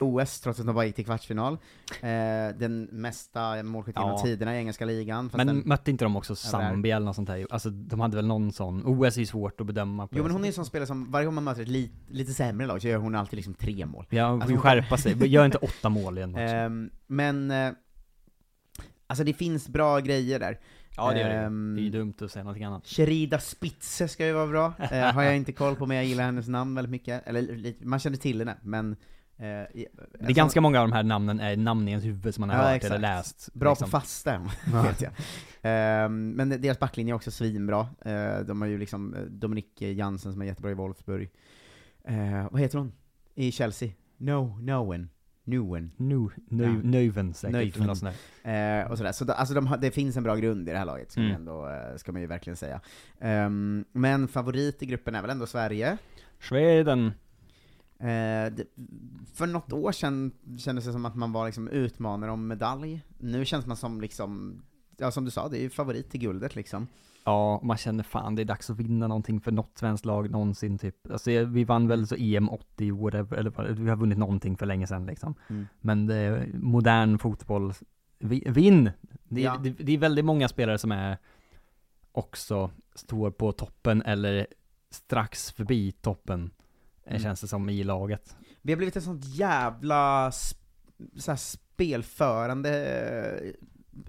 [0.00, 1.52] OS, trots att de bara gick till kvartsfinal.
[2.00, 2.08] Eh,
[2.58, 4.22] den mesta målskytt genom Ja.
[4.24, 5.30] tiderna i engelska ligan.
[5.34, 6.34] Men den, mötte inte de också.
[6.36, 7.46] Zambia eller något sånt där?
[7.50, 10.40] Alltså de hade väl någon sån, OS är ju svårt att bedöma jo men hon
[10.42, 10.54] är ju sättet.
[10.56, 13.14] sån spelare som, varje gång man möter ett li, lite sämre lag så gör hon
[13.14, 14.06] alltid liksom tre mål.
[14.10, 16.42] Ja, hon Alltså, skärpa sig, gör inte åtta mål igen också.
[16.42, 17.70] Ehm, men, eh,
[19.06, 20.58] alltså det finns bra grejer där.
[20.96, 22.86] Ja det gör det ehm, Det är ju dumt att säga någonting annat.
[22.86, 26.24] Sherida Spitze ska ju vara bra, eh, har jag inte koll på men jag gillar
[26.24, 28.96] hennes namn väldigt mycket, eller man känner till henne, men
[29.44, 29.86] eh, i-
[30.20, 32.50] Det är ganska många av de här namnen är namn i ens huvud som man
[32.50, 32.94] har Ja, hört exakt.
[32.94, 33.48] eller läst.
[33.54, 33.86] Bra liksom.
[33.86, 34.40] på fasta,
[34.72, 34.82] Ja.
[34.82, 35.12] vet jag.
[35.62, 37.86] Ehm, men deras backlinje är också svinbra.
[38.04, 41.30] Eh, de har ju liksom eh, Dominik Jansen som är jättebra i Wolfsburg.
[42.04, 42.92] Eh, vad heter hon?
[43.34, 43.88] I Chelsea?
[44.16, 45.10] No, Noen.
[45.46, 45.90] Newen.
[45.96, 46.70] Nu, nu, Ja.
[46.82, 47.76] Növen säkert.
[48.44, 49.12] Eh, och sådär.
[49.12, 51.20] Så det, alltså de, har- det finns en bra grund i det här laget, ska,
[51.20, 51.40] man, Mm.
[51.40, 52.80] ändå, eh, ska man ju verkligen säga.
[53.20, 55.96] Ehm, men favorit i gruppen är väl ändå Sverige.
[56.40, 57.12] Sweden.
[58.10, 58.52] Eh,
[59.34, 63.02] för något år sedan kändes det som att man var liksom utmanare om medalj.
[63.18, 64.62] Nu känns man som liksom,
[64.96, 66.86] ja som du sa, det är ju favorit till guldet liksom.
[67.24, 70.78] Ja, man känner fan det är dags att vinna någonting för något svenskt lag någonsin
[70.78, 71.10] typ.
[71.10, 74.86] Alltså vi vann väl så EM 80 whatever, eller vi har vunnit någonting för länge
[74.86, 75.34] sedan liksom.
[75.48, 75.66] Mm.
[75.80, 77.72] Men det är modern fotboll,
[78.18, 78.90] vi- vinn!
[79.28, 79.56] Det är, Ja.
[79.62, 81.18] det, det är väldigt många spelare som är
[82.12, 84.46] också står på toppen eller
[84.90, 86.50] strax förbi toppen,
[87.06, 87.22] Mm.
[87.22, 88.36] känns det som i laget.
[88.62, 90.56] Vi har blivit ett sånt jävla sp-
[91.16, 93.52] så spelförande, eh,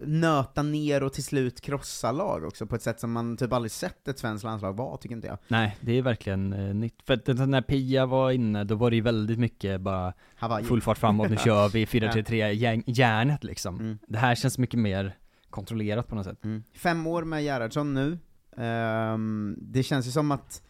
[0.08, 3.72] nöta ner och till slut krossa lag också, på ett sätt som man typ aldrig
[3.72, 5.38] sett ett svenskt landslag vara, tycker inte jag.
[5.48, 7.02] Nej, det är verkligen eh, nytt.
[7.06, 10.64] För att när Pia var inne, då var det ju väldigt mycket bara Hawaii.
[10.66, 13.80] full fart framåt, nu kör vi 4-3-3, järn- järnet liksom.
[13.80, 13.98] Mm.
[14.08, 15.18] Det här känns mycket mer
[15.50, 16.44] kontrollerat på något sätt.
[16.44, 16.64] Mm.
[16.74, 18.18] Fem år med Gerhardsson nu.
[18.58, 20.62] Ehm, det känns ju som att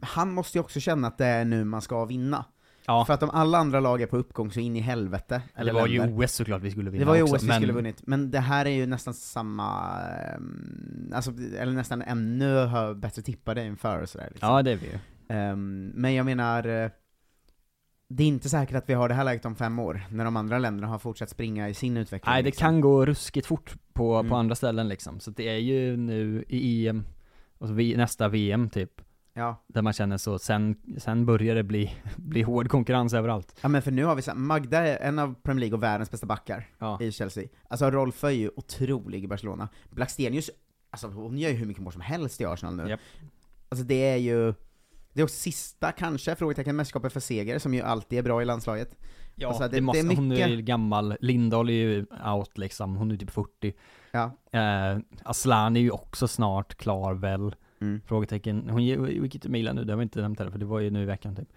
[0.00, 2.44] han måste ju också känna att det är nu man ska vinna.
[2.86, 5.42] Ja, För att om alla andra lag är på uppgång så in i helvete.
[5.54, 6.24] det Eller var ju länder.
[6.24, 8.30] OS såklart vi skulle vinna Det var ju också, OS vi men- skulle vunnit, men
[8.30, 9.98] det här är ju nästan samma,
[10.34, 14.48] ehm, alltså, eller nästan ännu bättre tippade inför och sådär liksom.
[14.48, 14.98] Ja, det är vi ju.
[15.28, 16.90] Ehm, men jag menar, eh,
[18.08, 20.36] det är inte säkert att vi har det här läget om fem år, när de
[20.36, 22.32] andra länderna har fortsatt springa i sin utveckling.
[22.32, 22.64] Nej, det liksom.
[22.66, 24.30] kan gå ruskigt fort på, Mm.
[24.30, 25.20] på andra ställen liksom.
[25.20, 27.04] Så det är ju nu i EM,
[27.58, 29.00] och så vi, nästa VM typ,
[29.36, 29.64] Ja.
[29.66, 33.58] där man känner så, sen, sen börjar det bli, bli hård konkurrens överallt.
[33.62, 36.10] ja, men för nu har vi så Magda är en av Premier League och världens
[36.10, 36.98] bästa backar Ja.
[37.02, 37.44] i Chelsea.
[37.68, 39.68] Alltså Rolf är ju otrolig i Barcelona.
[39.90, 40.50] Blackstenius,
[40.90, 42.88] alltså hon gör ju hur mycket mål som helst i Arsenal nu.
[42.88, 43.00] Japp.
[43.68, 44.54] Alltså det är ju,
[45.12, 48.44] Det är också sista, kanske, frågetecken, mästerskapet för seger, som ju alltid är bra i
[48.44, 48.96] landslaget.
[49.34, 53.16] Ja, Alltså, det, måste, hon är ju gammal, Lindahl är ju out liksom, hon är
[53.16, 53.72] typ 40
[54.12, 54.30] Ja.
[54.52, 58.00] eh, Aslan är ju också snart klar väl, Mm.
[58.06, 60.80] frågetecken, hon gick till Milan nu, det har vi inte nämnt heller, för det var
[60.80, 61.48] ju nu i veckan typ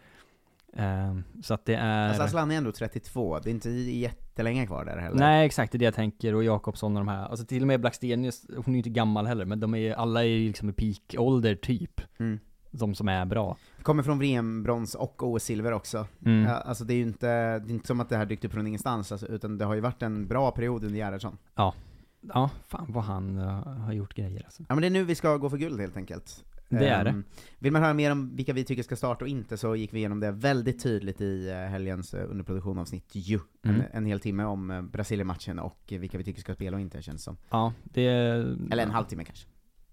[0.73, 4.86] eh, Så att det är Alltså Aslan är ändå 32, det är inte jättelänge kvar
[4.86, 5.17] där heller.
[5.17, 7.67] Nej exakt, det är det jag tänker, och Jakobsson och de här, alltså till och
[7.67, 10.69] med Blackstenius, hon är ju inte gammal heller, men de är alla är ju liksom
[10.69, 12.39] i peak-ålder typ Mm.
[12.71, 16.08] De som är bra Kommer från VM-brons och OS-silver också.
[16.25, 16.43] Mm.
[16.43, 17.27] Ja, alltså det är ju inte,
[17.60, 19.75] det är inte som att det här dykt upp från ingenstans, alltså, utan det har
[19.75, 21.38] ju varit en bra period under Gerhardsson.
[21.56, 21.73] Ja,
[22.34, 24.63] ja fan vad han eh, har gjort grejer alltså.
[24.70, 26.44] Ja men det är nu vi ska gå för guld helt enkelt.
[26.70, 27.24] Det är Ehm,
[27.60, 29.98] Vill man höra mer om vilka vi tycker ska starta och inte, så gick vi
[29.98, 33.40] igenom det väldigt tydligt i eh, helgens eh, underproduktionavsnitt ju.
[33.66, 33.76] Mm.
[33.76, 37.02] En, en hel timme om eh, Brasilien-matchen och vilka vi tycker ska spela och inte,
[37.02, 37.38] känns som.
[37.50, 39.48] Ja, det Eller en halvtimme kanske.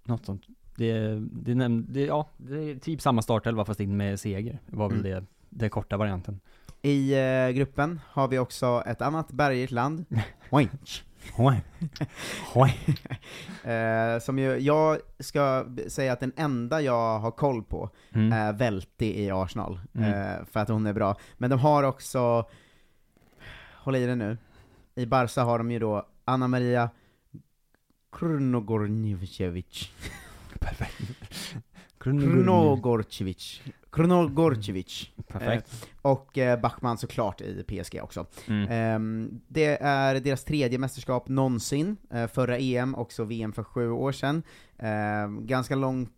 [0.04, 0.42] Något sånt.
[0.76, 0.92] Det,
[1.32, 4.98] det, näm- det, ja, det är typ samma startelva fast in med seger, var väl
[4.98, 5.10] Mm.
[5.12, 6.40] det, det korta varianten.
[6.82, 7.14] I
[7.54, 10.04] gruppen har vi också ett annat bergigt land,
[12.54, 12.76] Oj.
[13.72, 18.32] eh, som ju, jag ska säga att den enda jag har koll på Mm.
[18.32, 20.12] är Velti i Arsenal, Mm.
[20.12, 21.16] eh, för att hon är bra.
[21.36, 22.48] Men de har också,
[23.74, 24.38] håll i det nu,
[24.94, 26.90] i Barca har de ju då Anna Maria
[28.12, 29.90] Krunogorjevic.
[31.98, 33.62] Krunogorcevic.
[33.94, 35.10] Krunogorcevic.
[35.28, 35.72] Perfekt.
[35.82, 38.26] Eh, och eh, Bachmann såklart i PSG också.
[38.48, 38.68] Mm.
[38.70, 44.12] Ehm, det är deras tredje mästerskap någonsin, eh, förra EM, också VM för sju år
[44.12, 44.42] sedan.
[44.78, 46.08] Ehm, ganska lång,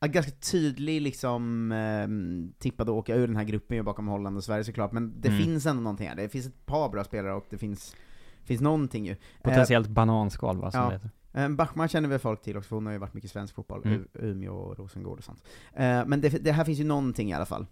[0.00, 4.44] ganska tydlig liksom um, tippad att åka ur den här gruppen ju bakom Holland och
[4.44, 5.40] Sverige såklart, men det Mm.
[5.40, 6.16] finns ändå någonting här.
[6.16, 7.96] Det finns ett par bra spelare och det finns,
[8.44, 9.16] finns någonting ju.
[9.42, 10.86] Potentiellt bananskal va, som ja.
[10.86, 11.10] det heter.
[11.32, 13.82] Eh, Bachmann känner väl folk till också, för hon har ju varit mycket svensk fotboll,
[13.84, 14.08] Mm.
[14.14, 15.42] Umeå och Rosengård och sånt.
[15.72, 17.66] Eh, men det, det här finns ju någonting i alla fall.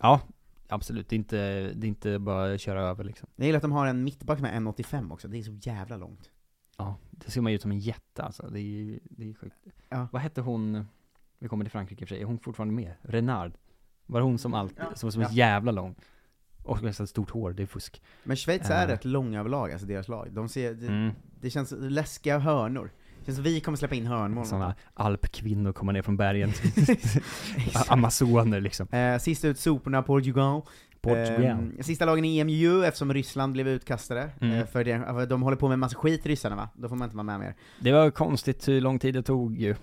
[0.00, 0.20] Ja,
[0.68, 1.08] absolut.
[1.08, 1.36] Det är inte,
[1.74, 3.28] det är inte bara att köra över liksom.
[3.36, 6.30] Jag gillar att de har en mittback med 1,85 också, det är så jävla långt.
[6.78, 8.48] Ja, det ser man ju ut som en jätte alltså.
[8.50, 9.56] Det är ju, det är sjukt.
[9.88, 10.08] Ja.
[10.12, 10.86] Vad hette hon,
[11.38, 12.92] vi kommer till Frankrike i och för sig, är hon fortfarande med?
[13.02, 13.52] Renard?
[14.06, 15.28] Var hon som alltid, som var så Ja.
[15.30, 15.94] jävla lång?
[16.62, 18.02] Och så stort hår, det är fusk.
[18.24, 18.88] Men Schweiz är Eh.
[18.90, 20.32] rätt långa överlag, alltså deras lag.
[20.32, 21.12] De ser, det, Mm.
[21.40, 22.90] det känns läskiga hörnor.
[23.24, 24.46] Känns som vi kommer släppa in hörnmål.
[24.46, 26.52] Sådana alpkvinnor kommer ner från bergen.
[27.88, 28.88] Amazoner liksom.
[28.88, 30.62] Eh, sist ut soporna, Portugal.
[31.00, 31.72] Portugal.
[31.78, 34.30] Eh, sista lagen i EM ju, eftersom Ryssland blev utkastade.
[34.40, 34.58] Mm.
[34.58, 36.68] Eh, för det, de håller på med massa skit, ryssarna va?
[36.74, 37.54] Då får man inte vara med mer.
[37.80, 39.74] Det var konstigt hur lång tid det tog ju.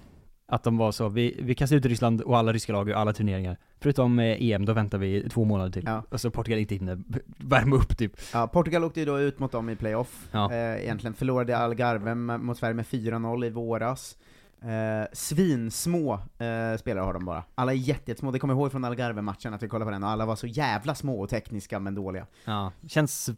[0.51, 3.13] Att de var så, vi, vi kastar ut Ryssland och alla ryska lag ur alla
[3.13, 3.57] turneringar.
[3.79, 5.83] Förutom eh, EM, då väntar vi två månader till.
[5.85, 6.03] Ja.
[6.09, 6.99] Och så Portugal inte hinner
[7.37, 8.13] värma upp typ.
[8.33, 10.27] Ja, Portugal åkte ju då ut mot dem i playoff.
[10.31, 10.53] Ja.
[10.53, 14.17] Eh, egentligen förlorade Algarve mot Sverige med 4-0 i våras.
[14.63, 17.43] Eh, svinsmå eh, spelare har de bara.
[17.55, 20.03] Alla är jätte- jättesmå, det kommer jag ihåg från Algarve-matchen att vi kollade på den,
[20.03, 22.27] och alla var så jävla små och tekniska men dåliga.
[22.45, 23.29] Ja, känns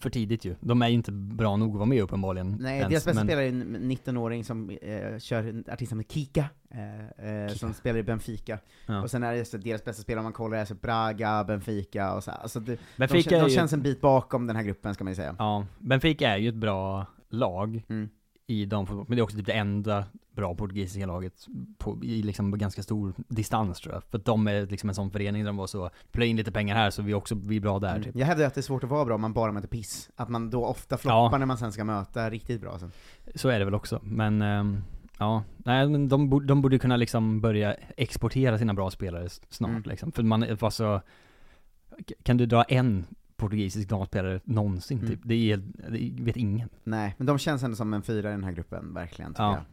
[0.00, 0.54] för tidigt ju.
[0.60, 2.56] De är ju inte bra nog att vara med uppenbarligen.
[2.60, 6.44] Nej, ens, deras bästa men- spelare är en 19-åring som eh, kör artisten med Kika,
[6.70, 8.58] eh, eh, som spelar i Benfica.
[8.86, 9.02] Ja.
[9.02, 12.14] Och sen är det så deras bästa spelare om man kollar är så Braga, Benfica
[12.14, 12.30] och så.
[12.30, 15.10] Alltså det, Benfica de, de ju- känns en bit bakom den här gruppen ska man
[15.10, 15.36] ju säga.
[15.38, 18.08] Ja, Benfica är ju ett bra lag Mm.
[18.46, 21.46] I de men det är också typ det enda bra portugisiska laget
[21.78, 24.02] på, i liksom ganska stor distans tror jag.
[24.04, 26.52] För att de är liksom en sån förening där de var så, plöja in lite
[26.52, 28.02] pengar här så vi också blir bra där Mm.
[28.02, 28.16] typ.
[28.16, 30.10] Jag hävdar att det är svårt att vara bra om man bara möter piss.
[30.16, 31.38] Att man då ofta floppar Ja.
[31.38, 32.92] när man sen ska möta riktigt bra sen.
[33.34, 34.84] Så är det väl också, men ehm,
[35.18, 39.70] ja, nej men de, borde- de borde kunna liksom börja exportera sina bra spelare snart
[39.70, 39.82] Mm.
[39.86, 40.12] liksom.
[40.12, 41.00] För man var så,
[42.22, 43.04] kan du dra en
[43.36, 45.10] portugisisk damspelare någonsin Mm.
[45.10, 45.20] typ?
[45.24, 45.56] Det är,
[46.16, 46.68] det vet ingen.
[46.84, 49.52] Nej, men de känns ändå som en fyra i den här gruppen, verkligen tycker Ja.
[49.52, 49.64] jag.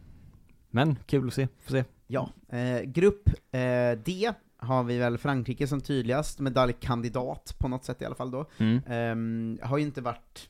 [0.69, 1.83] Men kul att se, får se.
[2.07, 2.29] Ja.
[2.49, 8.05] Eh, grupp eh, D har vi väl Frankrike som tydligast, medaljkandidat på något sätt i
[8.05, 8.45] alla fall då.
[8.57, 8.81] Mm.
[8.87, 10.49] Ehm, har ju inte varit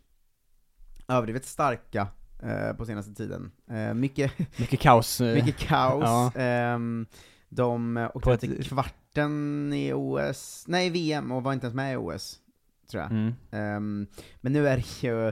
[1.08, 2.08] överdrivet starka
[2.43, 3.52] eh, på senaste tiden.
[3.71, 5.21] Eh, mycket, Mycket kaos.
[5.21, 6.04] eh, mycket kaos.
[6.06, 6.41] Ja.
[6.41, 7.06] Ehm,
[7.50, 12.39] de åkte till kvarten i OS, nej VM, och var inte ens med i OS,
[12.91, 13.12] tror jag.
[13.12, 13.34] Mm.
[13.51, 14.08] Ehm,
[14.41, 15.27] men nu är det ju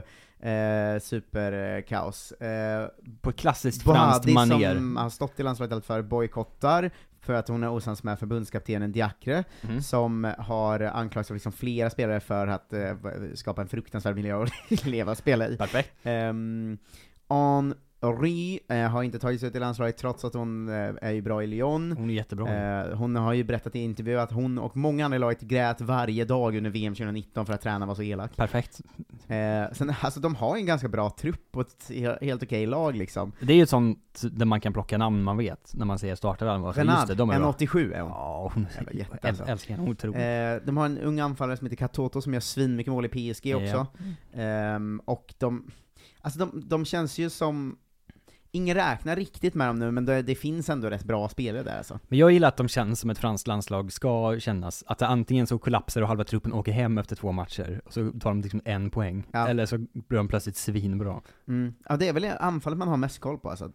[0.50, 2.32] eh, superkaos.
[2.32, 2.88] Eh,
[3.20, 4.74] På klassiskt franskt manér.
[4.74, 9.44] som har stått i landslaget för bojkottar, för att hon är osams med förbundskaptenen Diacre,
[9.62, 9.82] Mhm.
[9.82, 12.94] som har anklagats av liksom flera spelare för att eh,
[13.34, 14.50] skapa en fruktansvärd miljö att
[14.86, 15.56] leva och spela i.
[15.56, 15.90] Perfekt.
[16.06, 16.78] Um,
[17.28, 21.10] en Ry eh, har inte tagit sig ut i landslaget trots att hon eh, är
[21.10, 21.92] ju bra i Lyon.
[21.92, 22.80] Hon är jättebra.
[22.84, 25.80] Eh, hon har ju berättat i intervju att hon och många andra i laget grät
[25.80, 28.36] varje dag under VM 2019 för att tränaren var så elak.
[28.36, 28.80] Perfekt.
[29.28, 32.66] Eh, sen, alltså de har ju en ganska bra trupp och ett he- helt okej
[32.66, 33.32] lag liksom.
[33.40, 36.14] Det är ju ett sånt där man kan plocka namn man vet, när man ser
[36.14, 36.64] startelvan.
[36.64, 37.52] Just det, de är bra.
[37.52, 38.10] 1,87 är hon.
[38.10, 39.44] Ja, hon Jävla jätte, alltså.
[39.44, 40.16] älskar henne, otroligt.
[40.16, 43.54] Eh, de har en ung anfallare som heter Katoto som gör svinmycket mål i PSG
[43.56, 43.86] också.
[44.34, 45.70] Ehm, och de,
[46.20, 47.76] alltså de, de känns ju som,
[48.52, 51.78] ingen räknar riktigt med dem nu, men det, det finns ändå rätt bra spelare där
[51.78, 51.98] alltså.
[52.08, 55.46] Men jag gillar att de känns som ett franskt landslag ska kännas, att det antingen
[55.46, 58.60] så kollapsar och halva truppen åker hem efter två matcher, och så tar de liksom
[58.64, 59.48] en poäng, Ja.
[59.48, 61.20] eller så blir de plötsligt svinbra.
[61.48, 61.74] Mm.
[61.88, 63.72] Ja det är väl anfallet man har mest koll på alltså.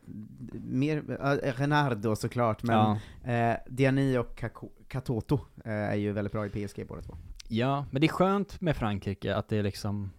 [0.54, 2.76] Mer, äh, Renardo såklart, men
[3.24, 3.32] Ja.
[3.34, 4.44] eh, Diani och
[4.88, 7.18] Katoto eh, är ju väldigt bra i PSG båda två.
[7.48, 10.12] Ja, men det är skönt med Frankrike att det är liksom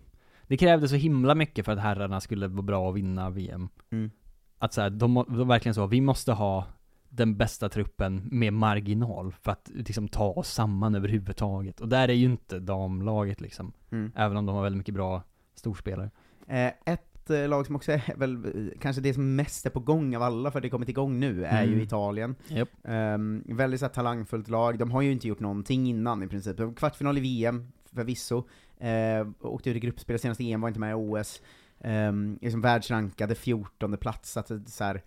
[0.49, 4.11] Det krävdes så himla mycket för att herrarna skulle vara bra och vinna VM Mm.
[4.59, 6.65] Att så här, de, de verkligen så, vi måste ha
[7.09, 12.13] den bästa truppen med marginal för att liksom ta oss samman överhuvudtaget Och där är
[12.13, 14.13] ju inte damlaget liksom Mm.
[14.17, 15.23] Även om de har väldigt mycket bra
[15.55, 16.11] storspelare
[16.49, 19.81] Eh, ett eh, lag som också är väl eh, kanske det som mest är på
[19.81, 21.75] gång av alla för att det kommit igång nu, är Mm.
[21.75, 22.35] ju Italien.
[22.49, 22.69] Japp.
[22.85, 26.57] Ehm, väldigt så här, talangfullt lag, de har ju inte gjort någonting innan i princip.
[26.77, 28.45] Kvartsfinal i VM, förvisso.
[28.83, 31.43] Uh, åkte ut i gruppspel, senaste EM var inte med i OS.
[31.79, 35.03] Um, liksom världsrankade 14 plats, så att det, så här,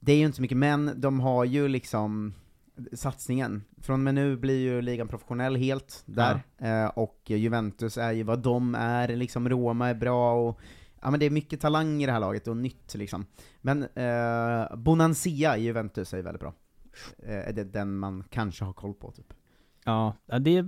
[0.00, 2.34] det är ju inte så mycket, men de har ju liksom
[2.92, 3.64] satsningen.
[3.80, 8.22] Från och med nu blir ju ligan professionell helt där, Eh, och Juventus är ju
[8.22, 10.60] vad de är, liksom Roma är bra och
[11.04, 13.26] Ja men det är mycket talang i det här laget och nytt liksom.
[13.60, 16.54] Men eh, Bonancia i Juventus är ju väldigt bra.
[17.18, 19.32] Eh, är det den man kanske har koll på typ.
[19.86, 20.62] Ja, det,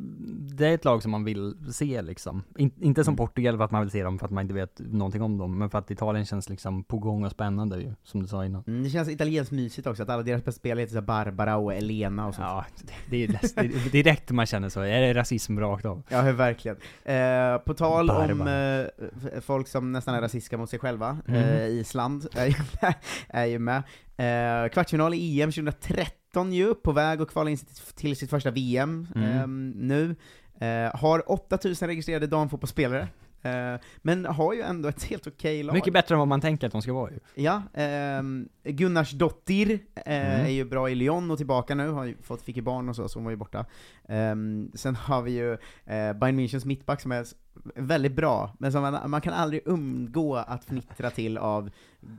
[0.57, 2.43] det är ett lag som man vill se liksom.
[2.57, 3.17] In, inte som Mm.
[3.27, 5.59] Portugal för att man vill se dem för att man inte vet någonting om dem,
[5.59, 8.65] men för att Italien känns liksom på gång och spännande ju, som du sa innan.
[8.67, 11.75] Mm, det känns italienskt mysigt också, att alla deras bästa spelare heter så Barbara och
[11.75, 12.47] Elena och sånt.
[12.49, 12.65] Ja,
[13.11, 16.03] det, det är direkt man känner så, är det rasism rakt av?
[16.09, 16.77] Ja, verkligen.
[17.05, 18.81] Eh, på tal om Barbara.
[18.81, 18.87] eh,
[19.25, 21.43] f- folk som nästan är rasistiska mot sig själva, Mm.
[21.43, 22.95] eh, Island är ju med.
[23.29, 23.83] Är ju med.
[24.19, 26.07] Eh, kvartsfinal i EM 2013
[26.45, 27.59] ju, på väg att kvala in
[27.95, 29.29] till sitt första VM Mm.
[29.31, 30.17] ehm, nu.
[30.61, 33.09] Eh, har 8000 registrerade damfotbollsspelare.
[33.47, 35.75] Eh, men har ju ändå ett helt okej lag.
[35.75, 37.19] Mycket bättre än vad man tänker att de ska vara ju.
[37.35, 40.47] Ja, ehm, Gunnars Dottir eh, Mm.
[40.47, 42.97] är ju bra i Lyon och tillbaka nu, har ju fått, fick ju barn och
[42.97, 43.67] så, så hon var ju borta.
[44.09, 47.25] Ehm, sen har vi ju eh, Bayern Münchens mittback som är
[47.75, 51.71] väldigt bra, men som man, man kan aldrig undgå att fnittra till av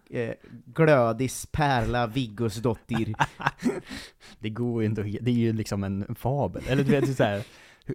[0.09, 0.31] eh,
[0.65, 3.13] Glödis Perla Viggos Dottir.
[4.39, 7.35] Det går ju inte det är ju liksom en fabel, eller du vet så här.
[7.35, 7.43] hur-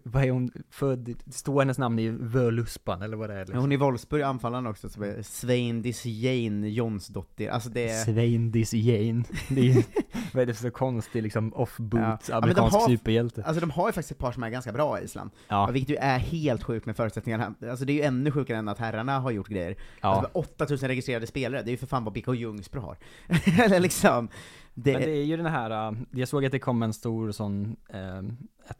[0.04, 3.58] vad är hon född, står hennes namn i Völuspan eller vad det är liksom?
[3.58, 7.48] Hon är i Wolfsburg, anfallaren också, som är Sveindis Jane Jonsdottir.
[7.50, 8.04] Alltså det är...
[8.04, 9.24] Sveindis Jane.
[9.48, 9.84] Det är
[10.32, 13.42] vad är det för konstig liksom off-boot Ja, amerikansk har- superhjälte?
[13.44, 15.30] Alltså de har ju faktiskt ett par som är ganska bra i Island.
[15.48, 15.70] Ja.
[15.72, 17.54] Vilket ju är helt sjukt med förutsättningarna.
[17.70, 19.76] Alltså det är ju ännu sjukare än att herrarna har gjort grejer.
[20.00, 20.08] Ja.
[20.08, 22.96] Alltså med 8000 registrerade spelare, det är ju för fan vad BK Ljungsbro har.
[23.64, 24.28] Eller liksom,
[24.74, 27.32] det, Men det är ju den här, äh, jag såg att det kom en stor
[27.32, 27.76] sån,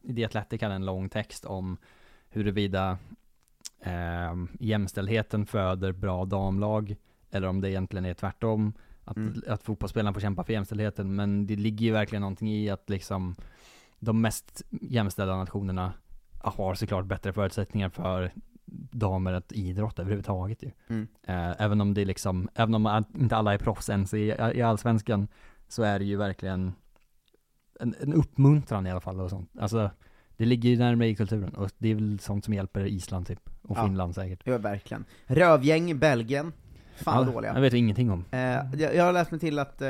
[0.02, 1.76] i The Athletic hade en lång text om
[2.28, 2.98] huruvida
[3.80, 6.96] äh, jämställdheten föder bra damlag,
[7.30, 8.72] eller om det egentligen är tvärtom,
[9.04, 9.42] att, Mm.
[9.48, 13.34] att fotbollsspelarna får kämpa för jämställdheten, men det ligger ju verkligen någonting i att liksom
[13.98, 15.92] de mest jämställda nationerna
[16.42, 18.32] har såklart bättre förutsättningar för
[18.90, 20.70] damer att idrotta överhuvudtaget ju.
[20.88, 21.08] Mm.
[21.22, 25.28] Eh, även om det liksom, även om inte alla är proffs ens i, i allsvenskan,
[25.72, 26.72] så är det ju verkligen
[27.80, 29.50] en, en uppmuntran i alla fall och sånt.
[29.60, 29.90] Alltså,
[30.36, 33.50] det ligger ju närmare i kulturen och det är väl sånt som hjälper Island typ,
[33.62, 33.84] och Ja.
[33.84, 34.40] Finland säkert.
[34.44, 35.04] Ja, verkligen.
[35.26, 36.52] Rövgäng, Belgien.
[36.96, 37.54] Fan Ja, dåliga.
[37.54, 38.24] Jag vet ingenting om.
[38.30, 39.88] Eh, jag, jag har läst mig till att eh,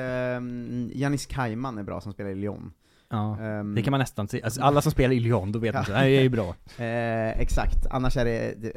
[0.95, 2.73] Janis Kajman är bra som spelar i Lyon.
[3.09, 4.43] Ja, Ehm, det kan man nästan se.
[4.43, 6.55] Alltså, alla som spelar i Lyon, då vet man så, nej, det är ju bra.
[6.85, 8.73] Eh, exakt, annars är det, det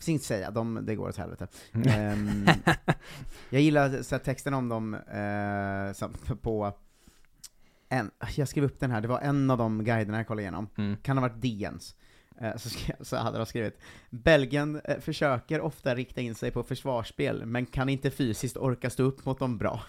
[0.00, 1.46] finns inget att säga, de, det går åt helvete.
[1.86, 2.46] Ehm,
[3.50, 6.72] jag gillar så här, texten om dem eh, som, på
[7.88, 10.68] en, jag skrev upp den här, det var en av de guiderna jag kollade igenom,
[10.78, 10.96] Mm.
[10.96, 11.96] kan ha varit DNs.
[12.40, 12.68] Eh, Så,
[13.00, 13.78] så hade de skrivit
[14.10, 19.02] Belgien eh, försöker ofta rikta in sig på försvarsspel, men kan inte fysiskt orka stå
[19.02, 19.82] upp mot dem bra.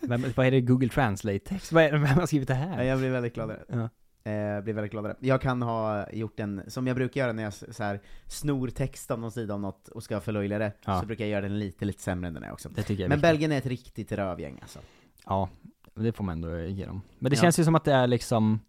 [0.00, 1.72] Vem, vad är det, Google Translate-text?
[1.72, 2.82] Vem har skrivit det här?
[2.82, 3.56] Jag blir väldigt glad.
[3.68, 3.88] Ja.
[4.24, 5.26] Eh, blir väldigt glad över det.
[5.26, 9.10] Jag kan ha gjort en, som jag brukar göra när jag så här, snor text
[9.10, 11.00] av någon sida om något och ska förlöjliga det, Ja.
[11.00, 12.68] så brukar jag göra den lite, lite sämre än den är också.
[12.68, 13.30] Det tycker jag är Men viktigt.
[13.30, 14.78] Belgien är ett riktigt rövgäng alltså.
[15.26, 15.48] Ja,
[15.94, 17.02] det får man ändå ge dem.
[17.18, 17.42] Men det Ja.
[17.42, 18.60] känns ju som att det är liksom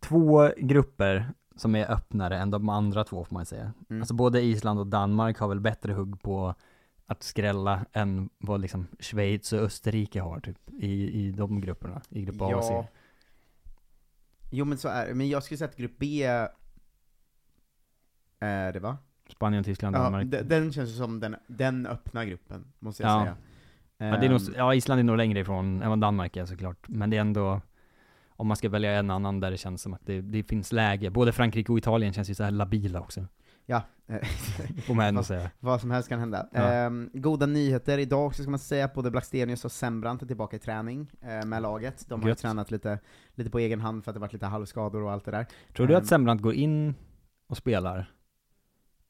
[0.00, 3.72] två grupper som är öppnare än de andra två får man säga.
[3.90, 4.02] Mm.
[4.02, 6.54] Alltså både Island och Danmark har väl bättre hugg på
[7.06, 12.22] att skrälla än vad liksom Schweiz och Österrike har typ i, i de grupperna, i
[12.22, 12.72] grupp A och C.
[12.74, 12.86] Ja.
[14.50, 16.22] Jo men så är det, men jag skulle säga att grupp B
[18.40, 18.98] är det va?
[19.28, 20.26] Spanien, Tyskland, Ja, Danmark.
[20.30, 23.20] de- den känns som den, den öppna gruppen, måste jag Ja.
[23.22, 23.36] säga.
[24.10, 26.46] Ja, det är nog, Ehm, ja, Island är nog längre ifrån än vad Danmark är
[26.46, 27.60] såklart, men det är ändå
[28.28, 31.10] om man ska välja en annan där det känns som att det, det finns läge,
[31.10, 33.26] både Frankrike och Italien känns ju så här labila också.
[33.66, 33.82] Ja,
[34.86, 35.50] Får man ändå säga.
[35.60, 36.48] vad som helst kan hända.
[36.52, 36.60] Ja.
[36.72, 40.56] Ehm, goda nyheter idag också ska man säga, att både Blackstenius och Sembrant är tillbaka
[40.56, 42.04] i träning eh, med laget.
[42.08, 42.38] De har ju Gött.
[42.38, 42.98] tränat lite,
[43.34, 45.46] lite på egen hand för att det varit lite halvskador och allt det där.
[45.76, 46.94] Tror du Ehm, att Sembrant går in
[47.48, 48.12] och spelar?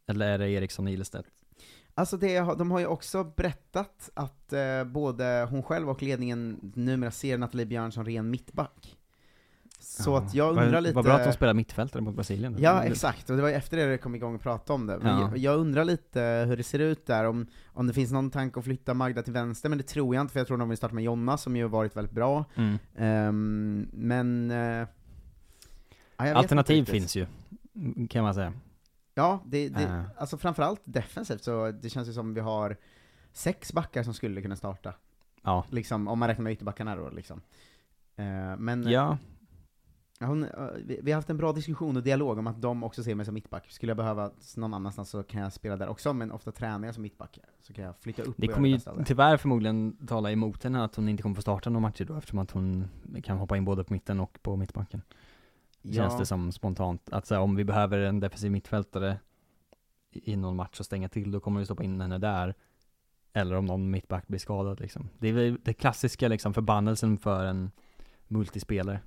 [0.07, 1.26] Eller är det Eriksson och Ilestedt?
[1.94, 6.72] Alltså det, har- de har ju också berättat att eh, både hon själv och ledningen
[6.74, 8.96] numera ser Nathalie Björn som ren mittback.
[9.82, 10.18] Så Ja.
[10.18, 10.94] att jag undrar lite...
[10.94, 12.56] Vad bra att de spelar mittfältare mot Brasilien.
[12.58, 14.98] Ja, exakt, och det var efter det det kom igång att prata om det.
[14.98, 15.36] Men Ja.
[15.36, 18.64] jag, undrar lite hur det ser ut där, om, om det finns någon tanke att
[18.64, 20.94] flytta Magda till vänster, men det tror jag inte, för jag tror de vill starta
[20.94, 22.44] med Jonna, som ju har varit väldigt bra.
[22.54, 22.78] Mm.
[22.96, 24.50] Ehm, men...
[24.50, 24.88] eh,
[26.16, 27.26] ja, Alternativ finns ju,
[27.74, 28.52] mm, kan man säga.
[29.14, 30.02] Ja, det, det, Äh.
[30.18, 32.76] alltså framförallt defensivt så det känns ju som vi har
[33.32, 34.94] sex backar som skulle kunna starta.
[35.42, 35.64] Ja.
[35.70, 37.40] Liksom, om man räknar med ytterbackarna då liksom.
[38.16, 39.18] Eh, men Ja, ja,
[40.26, 40.50] hon, eh,
[41.02, 43.34] vi, har haft en bra diskussion och dialog om att de också ser mig som
[43.34, 43.70] mittback.
[43.70, 46.94] Skulle jag behöva någon annanstans så kan jag spela där också, men ofta tränar jag
[46.94, 47.38] som mittback.
[47.60, 49.04] Så kan jag flytta upp det kommer ju det.
[49.04, 52.38] tyvärr förmodligen tala emot henne att hon inte kommer få starta några matcher då, eftersom
[52.38, 52.88] att hon
[53.22, 55.02] kan hoppa in både på mitten och på mittbacken.
[55.94, 57.12] Känns det som spontant.
[57.12, 59.18] Att så här, om vi behöver en defensiv mittfältare
[60.10, 62.54] i i någon match och stänga till, då kommer vi stoppa in henne där.
[63.32, 65.08] Eller om någon mittback blir skadad liksom.
[65.18, 67.70] Det är väl det klassiska liksom förbannelsen för en
[68.28, 69.00] multispelare.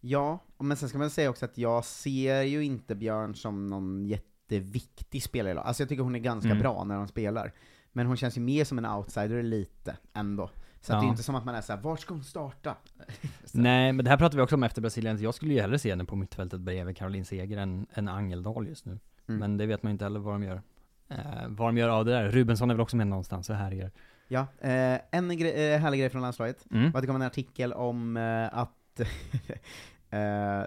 [0.00, 4.06] Ja, men sen ska man säga också att jag ser ju inte Björn som någon
[4.06, 5.64] jätteviktig spelare i lag.
[5.66, 6.62] Alltså jag tycker hon är ganska Mm.
[6.62, 7.52] bra när hon spelar.
[7.92, 10.50] Men hon känns ju mer som en outsider lite, ändå.
[10.80, 11.10] Så att det är Ja.
[11.10, 12.76] inte som att man är såhär, vart ska hon starta?
[13.54, 15.18] Nej, men det här pratade vi också om efter Brasilien.
[15.22, 18.84] Jag skulle ju hellre se henne på mittfältet bredvid Caroline Seger än, än Angeldal just
[18.86, 18.98] nu.
[19.28, 19.40] Mm.
[19.40, 20.62] Men det vet man ju inte heller vad de gör.
[21.08, 21.16] Eh,
[21.48, 22.28] vad de gör av det där.
[22.30, 23.90] Rubensson är väl också med någonstans och härjar.
[24.28, 26.90] Ja, eh, en gre- eh, härlig grej från landslaget, Mm.
[26.90, 28.77] var att det kom en artikel om eh, att
[30.10, 30.62] eh,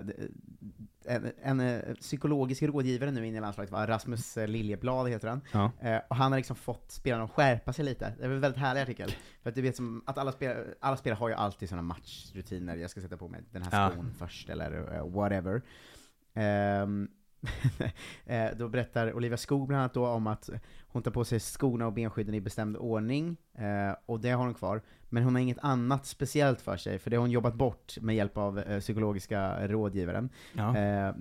[1.06, 5.42] en, en eh, psykologisk rådgivare nu inne i landslaget var Rasmus eh, Liljeblad heter han.
[5.52, 5.72] Ja.
[6.10, 8.14] Och han har liksom fått spelarna att skärpa sig lite.
[8.18, 9.12] Det är en väldigt härlig artikel.
[9.44, 12.76] För att du vet som, att alla spelare, alla spelare har ju alltid sådana matchrutiner,
[12.76, 13.92] jag ska sätta på mig den här Ja.
[13.92, 15.62] skon först, eller whatever.
[16.34, 17.08] Ehm,
[18.26, 20.50] eh, då berättar Olivia Skog bland annat då om att
[20.88, 24.54] hon tar på sig skorna och benskydden i bestämd ordning, eh, och det har hon
[24.54, 24.82] kvar.
[25.14, 28.16] Men hon har inget annat speciellt för sig, för det har hon jobbat bort med
[28.16, 30.30] hjälp av eh, psykologiska rådgivaren.
[30.54, 30.78] Ja.
[30.78, 31.14] Eh,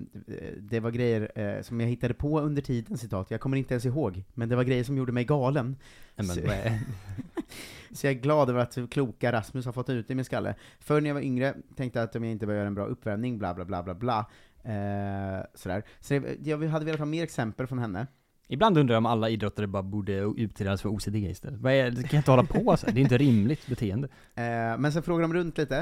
[0.59, 3.84] det var grejer eh, som jag hittade på under tiden, citat, jag kommer inte ens
[3.86, 5.76] ihåg, men det var grejer som gjorde mig galen.
[6.16, 6.41] Men Så-
[7.93, 10.55] Så jag är glad över att kloka Rasmus har fått ut det i min skalle.
[10.78, 12.84] Förr när jag var yngre tänkte jag att om jag inte var göra en bra
[12.86, 14.18] uppvärmning, bla bla bla bla bla.
[14.64, 15.82] Eh, sådär.
[16.01, 18.07] Så det, jag hade velat ha mer exempel från henne.
[18.53, 21.61] Ibland undrar jag om alla idrottare bara borde utredas för OCD istället.
[21.61, 22.94] Vad är, det kan jag inte hålla på så här.
[22.94, 24.09] Det är inte rimligt beteende.
[24.34, 25.76] Eh, men sen frågar de runt lite.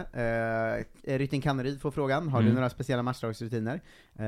[1.04, 2.54] Eh, Rytting Kanneryd får frågan, har du Mm.
[2.54, 3.80] några speciella matchdagsrutiner?
[4.18, 4.24] Eh,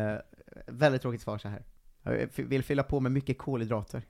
[0.66, 1.62] väldigt tråkigt svar så här.
[2.03, 4.03] Jag vill fylla på med mycket kolhydrater.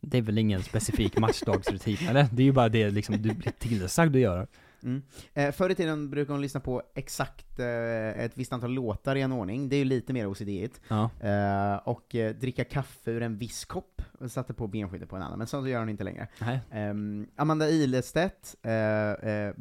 [0.00, 2.26] Det är väl ingen specifik matchdagsrutin, eller?
[2.32, 4.46] Det är ju bara det liksom du blir tillsagd att göra.
[4.82, 5.02] Mm.
[5.34, 9.20] Eh, förr i tiden brukade hon lyssna på exakt eh, ett visst antal låtar i
[9.20, 10.80] en ordning, det är ju lite mer OCD-igt.
[10.88, 11.10] Ja.
[11.20, 15.22] Eh, och eh, dricka kaffe ur en viss kopp, och satte på benskyddet på en
[15.22, 16.28] annan, men sånt gör hon inte längre.
[16.70, 18.72] Ehm, Amanda Ilestedt, eh,
[19.10, 19.54] eh,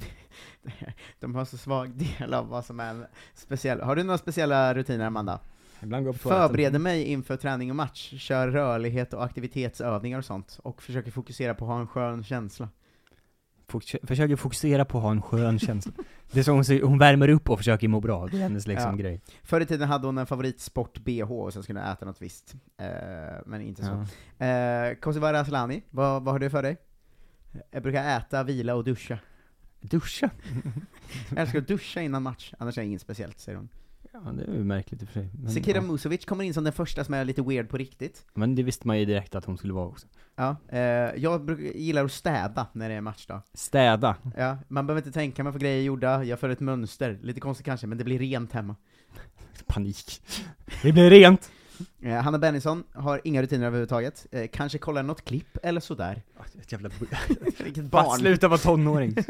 [1.20, 3.82] de har så svag del av vad som är en speciell.
[3.82, 5.40] Har du några speciella rutiner Amanda?
[6.48, 11.54] Förbereder mig inför träning och match, kör rörlighet och aktivitetsövningar och sånt, och försöker fokusera
[11.54, 12.70] på att ha en skön känsla.
[13.72, 15.92] Fok- försöker fokusera på att ha en skön känsla.
[16.32, 18.68] Det är så hon, säger- hon värmer upp och försöker må bra, det är hennes
[18.68, 18.96] liksom Ja.
[18.96, 19.22] grej.
[19.44, 22.56] Förr i tiden hade hon en favoritsport-bh och sen skulle hon äta något visst.
[22.78, 22.88] Eh,
[23.46, 24.06] men inte så.
[24.38, 24.46] Ja.
[24.46, 26.78] Eh, Kosovare Asllani, vad, vad har du för dig?
[27.72, 29.20] Jag brukar äta, vila och duscha.
[29.82, 30.30] Duscha?
[31.30, 33.70] Jag älskar att duscha innan match, annars är jag inget speciellt, säger hon.
[34.26, 35.30] Ja, det är ju märkligt i och för sig.
[35.34, 35.82] Men, Sekira ja.
[35.82, 38.26] Musovic kommer in som den första som är lite weird på riktigt.
[38.34, 40.08] Men det visste man ju direkt att hon skulle vara också.
[40.36, 40.80] Ja, eh,
[41.16, 43.42] jag brukar, gillar att städa när det är matchdag.
[43.54, 44.16] Städa.
[44.38, 47.20] Ja, man behöver inte tänka, man får grejer gjorda, jag följer ett mönster.
[47.22, 48.76] Lite konstigt kanske, men det blir rent hemma.
[49.66, 50.22] Panik.
[50.82, 51.52] Det blir rent!
[52.02, 56.22] Eh, Hanna Bennison har inga rutiner överhuvudtaget, eh, kanske kollar något klipp, eller sådär.
[56.62, 56.90] Ett jävla
[57.64, 58.20] Vilket barn!
[58.20, 59.16] sluta vara tonåring.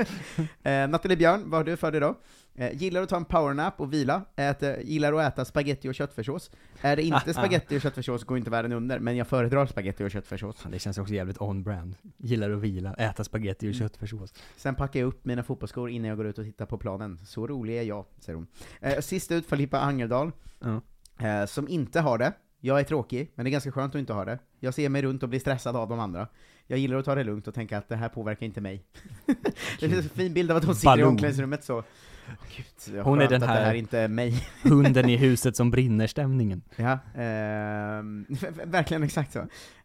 [0.64, 2.16] Eh, Nathalie Björn, vad har du för dig då?
[2.56, 6.52] Eh, gillar att ta en powernap och vila, äter, gillar att äta spaghetti och köttfärssås.
[6.82, 10.12] Är det inte spaghetti och köttfärssås går inte världen under, men jag föredrar spaghetti och
[10.12, 10.66] köttfärssås.
[10.72, 11.96] Det känns också jävligt on-brand.
[12.18, 13.80] Gillar att vila, äta spaghetti och Mm.
[13.80, 14.34] köttfärssås.
[14.58, 17.20] Sen packar jag upp mina fotbollsskor innan jag går ut och tittar på planen.
[17.26, 18.48] Så rolig är jag, säger hon.
[18.82, 20.82] Eh, sist ut, Filippa Angeldal, Ja.
[21.20, 22.34] Eh, som inte har det.
[22.60, 24.40] Jag är tråkig, men det är ganska skönt att inte ha det.
[24.60, 26.28] Jag ser mig runt och blir stressad av de andra.
[26.68, 28.84] Jag gillar att ta det lugnt och tänka att det här påverkar inte mig.
[29.80, 31.10] det är en fin bild av att hon sitter i Ballong.
[31.10, 31.84] omklädningsrummet så.
[32.56, 34.48] Gud, Hon är den här här- inte är mig.
[34.64, 36.62] Hunden i huset som brinner-stämningen.
[36.76, 38.26] Ja, ehm,
[38.66, 39.40] verkligen exakt så.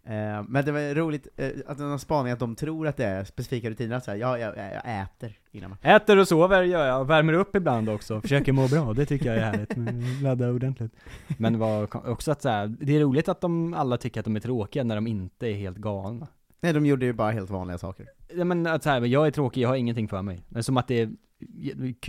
[0.05, 3.05] Ehm, men det var roligt eh, att den har spaning att de tror att det
[3.05, 5.79] är specifika rutiner, att säga ja, jag, jag äter innan man...
[5.83, 9.37] Äter och sover gör jag, värmer upp ibland också, försöker må bra, det tycker jag
[9.37, 10.23] är härligt.
[10.23, 10.93] Ladda ordentligt.
[11.39, 14.37] Men vad, också att så här, det är roligt att de alla tycker att de
[14.37, 16.29] är tråkiga när de inte är helt galna.
[16.61, 18.07] Nej, de gjorde ju bara helt vanliga saker.
[18.35, 20.45] Ja men att så här, jag är tråkig, jag har ingenting för mig.
[20.55, 21.11] Är som att det är,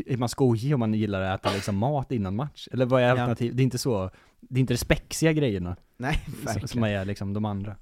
[0.05, 2.67] är man skojig om man gillar att äta liksom mat innan match?
[2.71, 3.57] Eller vad är alternativet?
[3.57, 4.09] Det är inte så,
[4.41, 5.75] det är inte de spexiga grejerna.
[5.97, 6.67] Nej, som- verkligen.
[6.67, 7.75] Som är liksom de andra.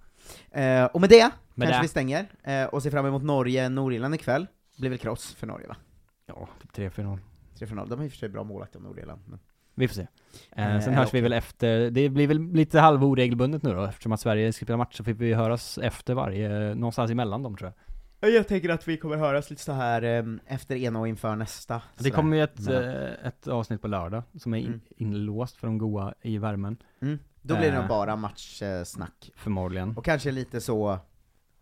[0.52, 1.82] Eh, och med det Med kanske det.
[1.82, 4.48] vi stänger, eh, och ser fram emot Norge-Nordirland ikväll.
[4.78, 5.76] Blir väl kross för Norge va?
[6.26, 7.20] Ja, typ 3-4-0.
[7.60, 7.90] 3-0.
[7.90, 9.22] De har i och för sig bra målvakt om Nordirland.
[9.26, 9.40] Men...
[9.76, 10.08] Vi får se.
[10.56, 11.22] Eh, Eh, sen hörs vi okej.
[11.22, 14.98] väl efter, det blir väl lite halvoregelbundet nu då, eftersom att Sverige ska spela match
[14.98, 17.91] så får vi höras efter varje, någonstans emellan dem tror jag.
[18.24, 21.82] Jag tänker att vi kommer höras lite så här eh, efter en och inför nästa.
[21.98, 24.82] Det kommer ju ett, eh, ett avsnitt på lördag, som är in, Mm.
[24.98, 26.78] inlåst för de goa i värmen.
[27.02, 27.20] Mm.
[27.42, 27.80] Då blir det Eh.
[27.80, 29.32] nog bara matchsnack.
[29.36, 29.98] Förmodligen.
[29.98, 31.00] Och kanske lite så,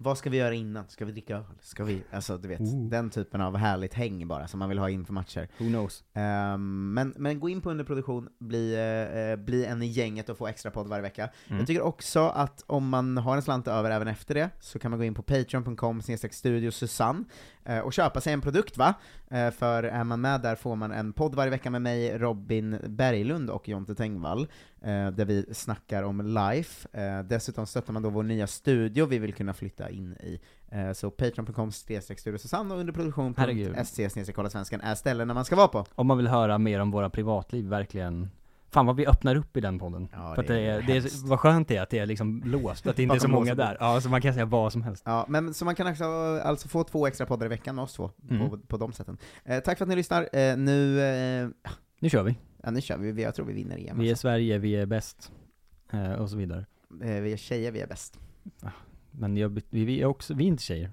[0.02, 0.88] vad ska vi göra innan?
[0.88, 1.44] Ska vi dricka öl?
[1.62, 2.90] Ska vi, alltså du vet, Ooh.
[2.90, 5.48] den typen av härligt häng bara, som man vill ha inför matcher.
[5.58, 6.04] Who knows?
[6.14, 10.48] Ehm, men, men gå in på underproduktion, bli, eh, bli en i gänget och få
[10.48, 11.30] extra podd varje vecka.
[11.48, 11.58] Mm.
[11.58, 14.92] Jag tycker också att om man har en slant över även efter det, så kan
[14.92, 17.24] man gå in på patreon.com studio Susanne
[17.66, 18.94] eh, och köpa sig en produkt va?
[19.32, 22.80] Eh, för är man med där får man en podd varje vecka med mig, Robin
[22.88, 24.48] Berglund och Jonte Tengvall,
[24.88, 26.88] där vi snackar om life.
[26.94, 30.40] Eh, dessutom stöttar man då vår nya studio vi vill kunna flytta in i.
[30.72, 35.86] Eh, så patreon.com Susanne och underproduktion.se kolla svenskan är ställen där man ska vara på.
[35.96, 38.30] Om man vill höra mer om våra privatliv, verkligen
[38.72, 40.10] Fan vad vi öppnar upp i den podden.
[40.14, 42.44] Ja, För det det är det är, vad skönt det är att det är liksom
[42.46, 43.78] låst, att det inte är så många där.
[43.80, 45.04] Ja, så man kan säga vad som helst.
[45.06, 46.04] Ja, men så man kan också
[46.44, 48.50] alltså få två extra poddar i veckan med oss två, Mm.
[48.50, 49.18] på, på de sätten.
[49.46, 51.50] Eh, tack för att ni lyssnar, eh, nu, eh,
[52.00, 52.36] Nu kör vi.
[52.64, 54.00] Ja nu kör vi, Vi- jag tror vi vinner igen.
[54.00, 54.22] Vi är alltså.
[54.22, 55.32] Sverige, vi är bäst.
[55.92, 56.66] Eh, och så vidare.
[57.04, 58.20] eh, vi är tjejer, vi är bäst.
[59.12, 60.92] Men jag, vi, vi är också, vi är inte tjejer.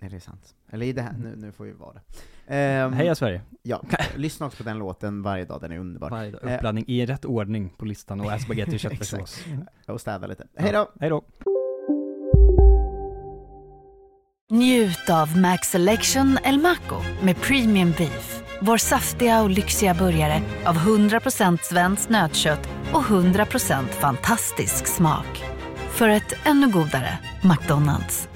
[0.00, 0.54] Är det sant?
[0.70, 2.00] Eller i det här, nu, nu får vi vara det.
[2.46, 3.42] Ehm, Heja Sverige!
[3.62, 3.82] Ja,
[4.16, 6.10] lyssna också på den låten varje dag, den är underbar.
[6.10, 9.44] Varje dag, Eh, uppladdning i rätt ordning på listan och ät spagetti och köttfärssås.
[9.86, 10.46] och städa lite.
[10.56, 10.90] Hej då!
[11.00, 11.24] Hej då!
[14.50, 18.41] Njut av Max Selection El Maco med Premium Beef.
[18.64, 25.44] Vår saftiga och lyxiga burgare av 100% svenskt nötkött och 100% fantastisk smak.
[25.90, 28.28] För ett ännu godare McDonalds.